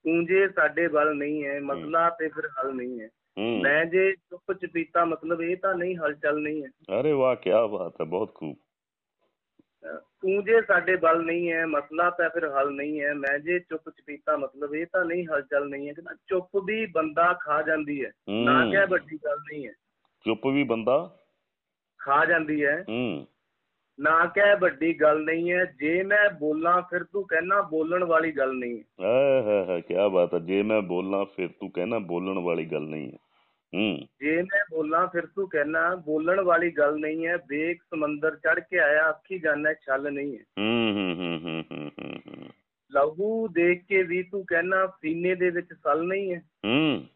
ਤੂੰ 0.05 0.27
ਜੇ 0.27 0.49
ਸਾਡੇ 0.49 0.89
ਬਲ 0.89 1.15
ਨਹੀਂ 1.15 1.47
ਹੈ 1.47 1.61
ਮਸਲਾ 1.61 2.11
ਤੇ 2.11 2.29
ਫਿਰ 2.29 2.47
ਹੱਲ 2.47 2.75
ਨਹੀਂ 2.75 3.01
ਹੈ। 3.01 3.09
ਹੂੰ। 3.39 3.61
ਮੈਂ 3.63 3.85
ਜੇ 3.85 4.13
ਚੁੱਪ 4.13 4.53
ਚਪੀਤਾ 4.53 5.05
ਮਤਲਬ 5.05 5.43
ਇਹ 5.43 5.57
ਤਾਂ 5.57 5.75
ਨਹੀਂ 5.75 5.97
ਹਲਚਲ 5.97 6.41
ਨਹੀਂ 6.41 6.65
ਹੈ। 6.65 7.01
ਅਰੇ 7.01 7.13
ਵਾਹ 7.13 7.37
ਕੀ 7.37 7.51
ਬਾਤ 7.51 8.01
ਹੈ 8.01 8.05
ਬਹੁਤ 8.05 8.35
ਖੂਬ। 8.35 8.57
ਅਹ 9.85 9.99
ਤੂੰ 9.99 10.45
ਜੇ 10.45 10.63
ਸਾਡੇ 10.63 10.97
ਬਲ 10.97 11.23
ਨਹੀਂ 11.23 11.53
ਹੈ 11.53 11.67
ਮਸਲਾ 11.67 12.11
ਤਾਂ 12.11 12.31
ਫਿਰ 12.31 12.49
ਹੱਲ 12.49 12.71
ਨਹੀਂ 12.71 13.01
ਹੈ। 13.01 13.15
ਮੈਂ 13.15 13.39
ਜੇ 13.39 13.59
ਚੁੱਪ 13.59 13.91
ਚਪੀਤਾ 13.91 14.37
ਮਤਲਬ 14.37 14.75
ਇਹ 14.75 14.87
ਤਾਂ 14.93 15.05
ਨਹੀਂ 15.05 15.27
ਹਲਚਲ 15.27 15.69
ਨਹੀਂ 15.69 15.89
ਹੈ 15.89 15.93
ਕਹਿੰਦਾ 15.93 16.15
ਚੁੱਪ 16.27 16.51
ਵੀ 16.65 16.87
ਬੰਦਾ 16.87 17.33
ਖਾ 17.33 17.63
ਜਾਂਦੀ 17.63 18.05
ਹੈ। 18.05 18.13
ਨਾ 18.31 18.65
ਹੂੰ 18.65 18.73
ਕਹਿ 18.73 18.87
ਵੱਡੀ 18.87 19.19
ਗੱਲ 19.25 19.37
ਨਹੀਂ 19.37 19.67
ਹੈ। 19.67 19.73
ਚੁੱਪ 20.25 20.47
ਵੀ 20.47 20.65
ਬੰਦਾ 20.65 21.17
ਖਾ 21.99 22.25
ਜਾਂਦੀ 22.25 22.65
ਹੈ। 22.65 22.85
ਹੂੰ। 22.89 23.27
ਨਾ 24.01 24.27
ਕਹਿ 24.27 24.57
ਵੱਡੀ 24.61 25.01
ਗੱਲ 25.01 25.25
ਨਹੀਂ 25.25 25.53
ਹੈ 25.53 25.65
ਜੇ 25.65 26.03
ਮੈਂ 26.03 26.31
ਬੋਲਾਂ 26.31 26.83
ਫਿਰ 26.83 27.05
ਤੂੰ 27.05 27.27
ਕਹਿਣਾ 27.27 27.63
ਬੋਲਣ 27.63 28.05
ਵਾਲੀ 28.05 28.33
ਗੱਲ 28.33 28.53
ਨਹੀਂ 28.53 28.79
ਹੈ। 28.79 29.05
ਆਹ 29.07 29.43
ਹਾ 29.43 29.65
ਹਾ 29.65 29.81
ਕੀ 29.81 29.95
ਬਾਤ 30.13 30.35
ਹੈ 30.35 30.39
ਜੇ 30.39 30.63
ਮੈਂ 30.63 30.83
ਬੋਲਾਂ 30.83 31.25
ਫਿਰ 31.25 31.49
ਤੂੰ 31.49 31.71
ਕਹਿਣਾ 31.71 31.99
ਬੋਲਣ 31.99 32.39
ਵਾਲੀ 32.39 32.65
ਗੱਲ 32.65 32.83
ਨਹੀਂ 32.83 33.13
ਹੈ। 33.13 33.19
ਹੂੰ। 33.75 33.99
ਜੇ 34.21 34.43
ਮੈਂ 34.43 34.65
ਬੋਲਾਂ 34.71 35.07
ਫਿਰ 35.07 35.27
ਤੂੰ 35.27 35.49
ਕਹਿਣਾ 35.49 35.95
ਬੋਲਣ 35.95 36.41
ਵਾਲੀ 36.41 36.71
ਗੱਲ 36.71 36.97
ਨਹੀਂ 36.97 37.27
ਹੈ 37.27 37.37
ਵੇਖ 37.37 37.83
ਸਮੁੰਦਰ 37.83 38.37
ਚੜ 38.37 38.61
ਕੇ 38.61 38.79
ਆਇਆ 38.79 39.11
ਅੱਖੀ 39.11 39.39
ਜਾਣਾ 39.39 39.73
ਛਲ 39.73 40.13
ਨਹੀਂ 40.13 40.39
ਹੈ। 40.39 40.45
ਹੂੰ 40.59 40.93
ਹੂੰ 40.95 41.41
ਹੂੰ 41.45 41.65
ਹੂੰ 41.73 41.91
ਹੂੰ 41.99 42.49
ਲਹੂ 42.93 43.49
ਦੇਖ 43.49 43.85
ਕੇ 43.89 44.03
ਵੀ 44.03 44.23
ਤੂੰ 44.23 44.45
ਕਹਿਣਾ 44.47 44.87
ਸੀਨੇ 44.87 45.35
ਦੇ 45.35 45.51
ਵਿੱਚ 45.51 45.69
ਸਲ 45.73 46.07
ਨਹੀਂ 46.07 46.35
ਹੈ। 46.35 46.43
ਹੂੰ। 46.65 47.07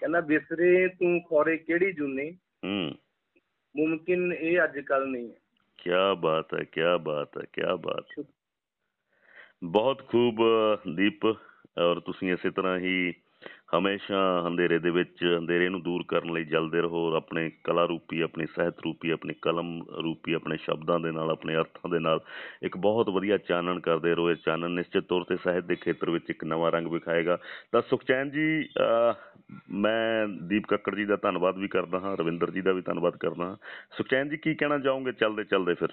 ਕਹਿੰਦਾ 0.00 0.20
ਬਿਸਰੇ 0.20 0.88
ਤੂੰ 0.88 1.20
ਖੋਰੇ 1.28 1.56
ਕਿਹੜੀ 1.56 1.92
ਜੁਨੀ? 1.92 2.30
ਹੂੰ। 2.64 2.92
ਮੁਮਕਿਨ 3.76 4.32
ਇਹ 4.32 4.64
ਅੱਜ 4.64 4.78
ਕੱਲ 4.78 5.08
ਨਹੀਂ 5.08 5.28
ਹੈ। 5.28 5.47
ਕੀ 5.88 5.94
ਬਾਤ 6.20 6.54
ਹੈ 6.54 6.64
ਕੀ 6.64 6.80
ਬਾਤ 7.02 7.38
ਹੈ 7.38 7.42
ਕੀ 7.52 7.62
ਬਾਤ 7.76 8.20
ਬਹੁਤ 9.64 10.06
ਖੂਬ 10.08 10.42
ਦੀਪ 10.96 11.26
ਔਰ 11.78 12.00
ਤੁਸੀਂ 12.00 12.32
ਇਸੇ 12.32 12.50
ਤਰ੍ਹਾਂ 12.50 12.78
ਹੀ 12.78 13.12
ਹਮੇਸ਼ਾ 13.78 14.44
ਅੰਧੇਰੇ 14.46 14.78
ਦੇ 14.78 14.90
ਵਿੱਚ 14.90 15.36
ਅੰਧੇਰੇ 15.38 15.68
ਨੂੰ 15.68 15.82
ਦੂਰ 15.82 16.04
ਕਰਨ 16.08 16.32
ਲਈ 16.32 16.44
ਜਲਦੇ 16.44 16.80
ਰਹੋ 16.80 17.08
ਔਰ 17.08 17.16
ਆਪਣੇ 17.16 17.50
ਕਲਾ 17.64 17.84
ਰੂਪੀ 17.84 18.20
ਆਪਣੀ 18.20 18.46
ਸਾਹਿਤ 18.46 18.80
ਰੂਪੀ 18.80 19.10
ਆਪਣੀ 19.10 19.34
ਕਲਮ 19.42 19.82
ਰੂਪੀ 20.02 20.32
ਆਪਣੇ 20.32 20.56
ਸ਼ਬਦਾਂ 20.56 21.00
ਦੇ 21.00 21.10
ਨਾਲ 21.10 21.30
ਆਪਣੇ 21.30 21.56
ਅਰਥਾਂ 21.56 21.90
ਦੇ 21.90 21.98
ਨਾਲ 21.98 22.20
ਇੱਕ 22.62 22.76
ਬਹੁਤ 22.76 23.08
ਵਧੀਆ 23.08 23.36
ਚਾਨਣ 23.36 23.80
ਕਰਦੇ 23.80 24.14
ਰਹੋ। 24.14 24.30
ਇਹ 24.30 24.36
ਚਾਨਣ 24.36 24.70
ਨਿਸ਼ਚਿਤ 24.70 25.04
ਤੌਰ 25.04 25.24
ਤੇ 25.24 25.36
ਸਾਹਿਤ 25.36 25.64
ਦੇ 25.64 25.76
ਖੇਤਰ 25.76 26.10
ਵਿੱਚ 26.10 26.30
ਇੱਕ 26.30 26.44
ਨਵਾਂ 26.44 26.72
ਰੰਗ 26.72 26.86
ਵਿਖਾਏਗਾ। 26.86 27.38
ਤਾਂ 27.72 27.82
ਸੁਖਚੈਨ 27.82 28.30
ਜੀ 28.30 28.64
ਅ, 28.64 29.14
ਮੈਂ 29.70 30.28
ਦੀਪ 30.28 30.66
ਕੱਕੜ 30.66 30.94
ਜੀ 30.94 31.04
ਦਾ 31.04 31.16
ਧੰਨਵਾਦ 31.16 31.58
ਵੀ 31.58 31.68
ਕਰਦਾ 31.68 31.98
ਹਾਂ 31.98 32.16
ਰਵਿੰਦਰ 32.16 32.50
ਜੀ 32.50 32.60
ਦਾ 32.60 32.72
ਵੀ 32.72 32.82
ਧੰਨਵਾਦ 32.82 33.16
ਕਰਦਾ 33.16 33.44
ਹਾਂ। 33.44 33.56
ਸੁਖਚੈਨ 33.96 34.28
ਜੀ 34.28 34.36
ਕੀ 34.36 34.54
ਕਹਿਣਾ 34.54 34.78
ਚਾਹੋਗੇ? 34.78 35.12
ਚੱਲਦੇ 35.12 35.44
ਚੱਲਦੇ 35.44 35.74
ਫਿਰ। 35.74 35.88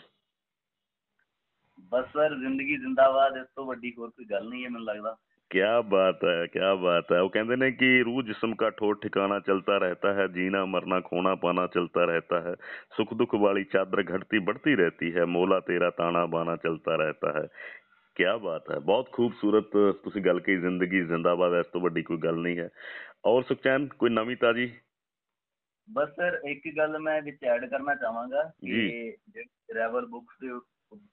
ਬਸ 1.91 2.05
ਸਰ 2.05 2.35
ਜ਼ਿੰਦਗੀ 2.35 2.77
ਜ਼ਿੰਦਾਬਾਦ 2.77 3.37
ਇਸ 3.37 3.47
ਤੋਂ 3.55 3.65
ਵੱਡੀ 3.65 3.93
ਹੋਰ 3.97 4.09
ਕੋਈ 4.09 4.25
ਗੱਲ 4.25 4.49
ਨਹੀਂ 4.49 4.63
ਹੈ 4.63 4.69
ਮੈਨੂੰ 4.69 4.87
ਲੱਗਦਾ। 4.87 5.15
क्या 5.50 5.70
बात 5.84 6.20
है 6.24 6.46
क्या 6.46 6.68
बात 6.76 7.08
है 7.12 7.20
वो 7.22 7.28
कहते 7.28 7.56
ने 7.56 7.68
कि 7.72 7.86
रूह 8.00 8.18
जिस्म 8.22 8.54
का 8.54 8.68
ठोर 8.74 8.98
ठिकाना 9.02 9.38
चलता 9.40 9.76
रहता 9.76 10.12
है 10.18 10.26
जीना 10.28 10.60
मरना 10.66 11.00
खोना 11.00 11.34
पाना 11.34 11.64
चलता 11.66 12.04
रहता 12.04 12.40
है 12.40 12.54
सुख 12.96 13.14
दुख 13.14 13.34
वाली 13.34 13.64
चादर 13.64 14.02
घटती 14.02 14.42
बढ़ती 14.44 14.74
रहती 14.74 15.10
है 15.10 15.26
ਮੋਲਾ 15.26 15.60
ਤੇਰਾ 15.60 15.90
ਤਾਣਾ 15.90 16.24
ਬਾਣਾ 16.26 16.56
ਚਲਤਾ 16.56 16.96
ਰਹਿਤਾ 16.96 17.32
ਹੈ 17.32 17.46
क्या 18.16 18.36
ਬਾਤ 18.38 18.70
ਹੈ 18.70 18.78
ਬਹੁਤ 18.78 19.10
ਖੂਬਸੂਰਤ 19.12 19.76
ਤੁਸੀਂ 20.04 20.22
ਗੱਲ 20.22 20.40
ਕਹੀ 20.40 20.56
ਜ਼ਿੰਦਗੀ 20.56 21.00
ਜ਼ਿੰਦਾਬਾਦ 21.04 21.54
ਹੈ, 21.54 21.60
ਇਸ 21.60 21.66
ਤੋਂ 21.66 21.80
ਵੱਡੀ 21.80 22.02
ਕੋਈ 22.02 22.18
ਗੱਲ 22.18 22.40
ਨਹੀਂ 22.40 22.58
ਹੈ 22.58 22.68
ਔਰ 23.24 23.42
ਸੁਖਚੈਨ 23.42 23.86
ਕੋਈ 23.98 24.10
ਨਵੀਂ 24.10 24.36
ਤਾਜੀ 24.36 24.70
ਬਸ 25.88 26.08
ਸਰ 26.08 26.40
ਇੱਕ 26.48 26.68
ਗੱਲ 26.76 26.98
ਮੈਂ 26.98 27.20
ਵਿੱਚ 27.22 27.44
ਐਡ 27.44 27.64
ਕਰਨਾ 27.64 27.94
ਚਾਹਾਂਗਾ 27.94 28.50
ਜੀ। 28.64 28.88
ਕਿ 29.32 29.44
ਰੈਵਲ 29.74 30.06
ਬੁੱਕਸ 30.06 30.36
ਦੇ 30.40 30.52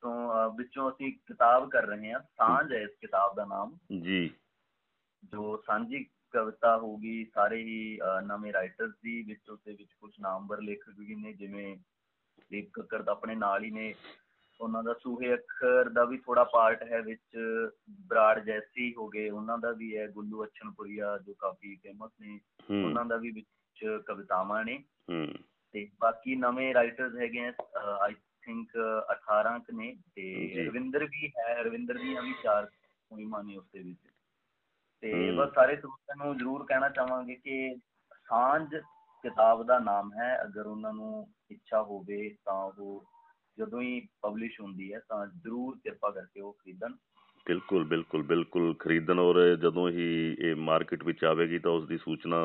ਤੋਂ 0.00 0.50
ਵਿੱਚੋਂ 0.54 0.90
ਅਸੀਂ 0.90 1.12
ਕਿਤਾਬ 1.12 1.70
ਕਰ 1.70 1.86
ਰਹੇ 1.86 2.12
ਹਾਂ 2.12 2.20
ਸਾਂਝ 2.20 2.72
ਹੈ 2.72 2.80
ਇਸ 2.80 2.90
ਕਿਤਾਬ 3.00 3.36
ਦਾ 3.36 3.44
ਨਾਮ। 3.44 3.78
ਜੀ। 4.02 4.30
ਜੋ 5.24 5.62
ਸਾਂਝੀ 5.66 6.06
ਕਵਿਤਾ 6.30 6.78
ਹੋਗੀ 6.78 7.26
ਸਾਰੇ 7.34 7.62
ਹੀ 7.62 7.98
ਨਵੇਂ 8.26 8.52
ਰਾਈਟਰਸ 8.52 8.92
ਦੀ 9.02 9.22
ਵਿੱਚ 9.22 9.50
ਉਸਦੇ 9.50 9.72
ਵਿੱਚ 9.72 9.92
ਕੁਝ 10.00 10.12
ਨਾਮਵਰ 10.20 10.60
ਲੇਖਕ 10.60 10.92
ਵੀ 10.98 11.14
ਨੇ 11.14 11.32
ਜਿਵੇਂ 11.32 11.76
ਦੀਪ 12.50 12.70
ਕੱਕਰ 12.72 13.02
ਤਾਂ 13.02 13.12
ਆਪਣੇ 13.12 13.34
ਨਾਲ 13.34 13.64
ਹੀ 13.64 13.70
ਨੇ। 13.70 13.94
ਉਹਨਾਂ 14.60 14.82
ਦਾ 14.82 14.94
ਸੂਹੇ 14.94 15.34
ਅੱਖਰ 15.34 15.88
ਦਾ 15.88 16.04
ਵੀ 16.04 16.18
ਥੋੜਾ 16.18 16.44
ਪਾਰਟ 16.44 16.82
ਹੈ 16.82 17.02
ਵਿੱਚ 17.02 17.38
ਬਰਾੜ 17.90 18.38
ਜੈਸੀ 18.38 18.94
ਹੋ 18.94 19.08
ਗਏ। 19.08 19.30
ਉਹਨਾਂ 19.30 19.58
ਦਾ 19.58 19.70
ਵੀ 19.70 19.96
ਹੈ 19.96 20.08
ਗੁੱਲੂ 20.08 20.44
ਅਛਨਪੁਰੀਆ 20.44 21.18
ਜੋ 21.18 21.34
ਕਾਫੀ 21.34 21.76
ਫੇਮਸ 21.76 22.10
ਨੇ। 22.20 22.40
ਉਹਨਾਂ 22.84 23.04
ਦਾ 23.04 23.16
ਵੀ 23.16 23.30
ਵਿੱਚ 23.30 24.02
ਕਵਿਤਾਵਾਂ 24.06 24.64
ਨੇ। 24.64 24.84
ਤੇ 25.72 25.90
ਬਾਕੀ 26.00 26.36
ਨਵੇਂ 26.36 26.74
ਰਾਈਟਰਸ 26.74 27.16
ਹੈਗੇ 27.16 27.46
ਆ 27.48 27.52
ਆਈ 27.78 28.14
ਥਿੰਕ 28.42 28.68
18 29.12 29.58
ਕੁ 29.58 29.76
ਨੇ 29.76 29.96
ਤੇ। 30.14 30.54
ਰਵਿੰਦਰ 30.66 31.04
ਵੀ 31.04 31.28
ਹੈ 31.28 31.62
ਰਵਿੰਦਰ 31.62 31.94
ਦੀਆਂ 31.94 32.22
ਵੀ 32.22 32.34
ਚਾਰ 32.42 32.70
ਮੁਹਿੰਮਾਂ 33.12 33.44
ਨੇ 33.44 33.56
ਉਸ 33.56 33.64
ਦੇ 33.72 33.82
ਵਿੱਚ 33.82 33.98
ਤੇ। 35.00 35.30
ਬਸ 35.32 35.54
ਸਾਰੇ 35.54 35.76
ਸਰੋਤਿਆਂ 35.76 36.26
ਨੂੰ 36.26 36.38
ਜ਼ਰੂਰ 36.38 36.66
ਕਹਿਣਾ 36.66 36.88
ਚਾਹਾਂਗੇ 36.88 37.34
ਕਿ 37.34 37.76
ਸਾਂਝ 38.28 38.76
ਕਿਤਾਬ 39.24 39.66
ਦਾ 39.66 39.78
ਨਾਮ 39.78 40.12
ਹੈ 40.12 40.42
ਅਗਰ 40.42 40.66
ਉਹਨਾਂ 40.66 40.92
ਨੂੰ 40.92 41.28
ਇੱਛਾ 41.50 41.82
ਹੋਵੇ 41.82 42.36
ਤਾਂ 42.44 42.54
ਉਹ 42.54 43.04
ਜਦੋਂ 43.58 43.82
ਹੀ 43.82 44.08
ਪਬਲਿਸ਼ 44.22 44.60
ਹੁੰਦੀ 44.60 44.94
ਹੈ 44.94 44.98
ਤਾਂ 44.98 45.26
ਜ਼ਰੂਰ 45.26 45.78
ਕਿਰਪਾ 45.78 46.10
ਕਰਕੇ 46.10 46.40
ਉਹ 46.40 46.52
ਖਰੀਦਣ 46.52 46.92
ਬਿਲਕੁਲ 47.46 47.84
ਬਿਲਕੁਲ 47.84 48.22
ਬਿਲਕੁਲ 48.22 48.74
ਖਰੀਦਣ 48.74 49.18
ਔਰ 49.18 49.38
ਜਦੋਂ 49.56 49.88
ਹੀ 49.90 50.04
ਇਹ 50.40 50.56
ਮਾਰਕੀਟ 50.56 51.02
ਵਿੱਚ 51.04 51.24
ਆਵੇਗੀ 51.24 51.58
ਤਾਂ 51.58 51.70
ਉਸ 51.70 51.86
ਦੀ 51.88 51.96
ਸੂਚਨਾ 51.98 52.36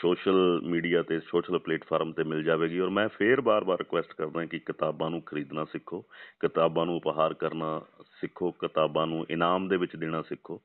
ਸੋਸ਼ਲ 0.00 0.36
ਮੀਡੀਆ 0.64 1.02
ਤੇ 1.02 1.18
ਸੋਸ਼ਲ 1.20 1.58
ਪਲੇਟਫਾਰਮ 1.58 2.12
ਤੇ 2.12 2.24
ਮਿਲ 2.24 2.42
ਜਾਵੇਗੀ 2.42 2.78
ਔਰ 2.80 2.90
ਮੈਂ 2.90 3.08
ਫੇਰ 3.08 3.40
ਬਾਰ-ਬਾਰ 3.40 3.78
ਰਿਕੁਐਸਟ 3.78 4.12
ਕਰਦਾ 4.12 4.44
ਕਿ 4.46 4.58
ਕਿਤਾਬਾਂ 4.58 5.10
ਨੂੰ 5.10 5.20
ਖਰੀਦਣਾ 5.22 5.64
ਸਿੱਖੋ 5.64 6.00
ਕਿਤਾਬਾਂ 6.40 6.86
ਨੂੰ 6.86 6.96
ਉਪਹਾਰ 6.96 7.34
ਕਰਨਾ 7.34 7.80
ਸਿੱਖੋ 8.20 8.50
ਕਿਤਾਬਾਂ 8.52 9.06
ਨੂੰ 9.06 9.26
ਇਨਾਮ 9.30 9.68
ਦੇ 9.68 9.76
ਵਿੱਚ 9.76 9.96
ਦੇਣਾ 9.96 10.22
ਸਿੱਖੋ 10.22 10.60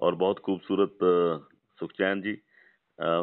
ਔਰ 0.00 0.14
ਬਹੁਤ 0.14 0.42
ਖੂਬਸੂਰਤ 0.42 1.04
ਅ, 1.04 1.38
ਸੁਖਚੈਨ 1.80 2.20
ਜੀ 2.22 2.36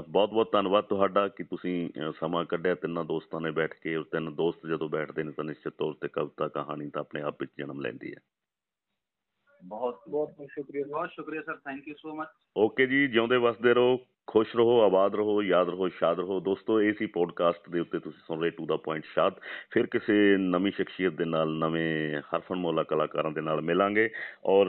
ਬਹੁਤ 0.09 0.29
ਬਹੁਤ 0.29 0.51
ਧੰਨਵਾਦ 0.51 0.83
ਤੁਹਾਡਾ 0.83 1.27
ਕਿ 1.27 1.43
ਤੁਸੀਂ 1.43 1.89
ਅ, 1.89 2.11
ਸਮਾਂ 2.19 2.45
ਕੱਢਿਆ 2.45 2.75
ਤਿੰਨਾਂ 2.75 3.03
ਦੋਸਤਾਂ 3.05 3.41
ਨੇ 3.41 3.51
ਬੈਠ 3.51 3.73
ਕੇ 3.73 3.95
ਔਰ 3.95 4.03
ਤਿੰਨ 4.03 4.33
ਦੋਸਤ 4.35 4.67
ਜਦੋਂ 4.67 4.89
ਬੈਠਦੇ 4.89 5.23
ਨੇ 5.23 5.31
ਤਾਂ 5.31 5.43
ਨਿਸ਼ਚਿਤ 5.43 5.73
ਤੌਰ 5.77 5.93
ਤੇ 6.01 6.07
ਕਵਿਤਾ 6.07 6.47
ਕਹਾਣੀ 6.47 6.89
ਤਾਂ 6.89 7.01
ਆਪਣੇ 7.01 7.21
ਆਪ 7.21 7.41
ਵਿੱਚ 7.41 7.51
ਜਨਮ 7.57 7.81
ਲੈਂਦੀ 7.81 8.11
ਹੈ। 8.11 8.19
ਬਹੁਤ 9.65 10.01
ਬਹੁਤ 10.09 10.33
ਸ਼ੁਕਰੀਆ 10.51 10.83
ਬਹੁਤ 10.89 11.09
ਸ਼ੁਕਰੀਆ 11.09 11.41
sir 11.41 11.55
thank 11.55 11.87
you 11.87 11.93
so 11.97 12.15
much 12.15 12.27
okay 12.57 12.85
ਜੀ 12.87 13.07
ਜਿਉਂਦੇ 13.07 13.37
ਵਸਦੇ 13.37 13.73
ਰਹੋ 13.73 13.97
ਖੁਸ਼ 14.27 14.55
ਰਹੋ 14.55 14.81
ਆਬਾਦ 14.81 15.15
ਰਹੋ 15.15 15.41
ਯਾਦ 15.43 15.69
ਰਹੋ 15.69 15.87
ਸ਼ਾਦ 15.89 16.19
ਰਹੋ। 16.19 16.39
ਦੋਸਤੋ 16.39 16.81
ਇਹ 16.81 16.93
ਸੀ 16.93 17.05
ਪੋਡਕਾਸਟ 17.05 17.69
ਦੇ 17.69 17.79
ਉੱਤੇ 17.79 17.99
ਤੁਸੀਂ 17.99 18.19
ਸੁਣ 18.27 18.41
ਰਹੇ 18.41 18.49
ਟੂ 18.49 18.65
ਦਾ 18.65 18.77
ਪੁਆਇੰਟ 18.77 19.05
ਸ਼ਾਦ। 19.05 19.33
ਫਿਰ 19.71 19.85
ਕਿਸੇ 19.85 20.37
ਨਵੀਂ 20.37 20.71
ਸ਼ਖਸੀਅਤ 20.71 21.13
ਦੇ 21.13 21.25
ਨਾਲ 21.25 21.49
ਨਵੇਂ 21.49 22.21
ਹਰਫਨ 22.21 22.55
ਮੌਲਾ 22.55 22.83
ਕਲਾਕਾਰਾਂ 22.83 23.31
ਦੇ 23.31 23.41
ਨਾਲ 23.41 23.61
ਮਿਲਾਂਗੇ 23.61 24.09
ਔਰ 24.45 24.67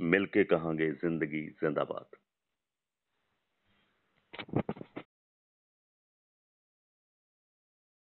ਮਿਲ 0.00 0.26
ਕੇ 0.26 0.44
ਕਹਾਂਗੇ 0.44 0.90
ਜ਼ਿੰਦਗੀ 0.90 1.46
ਜ਼ਿੰਦਾਬਾਦ। 1.50 2.16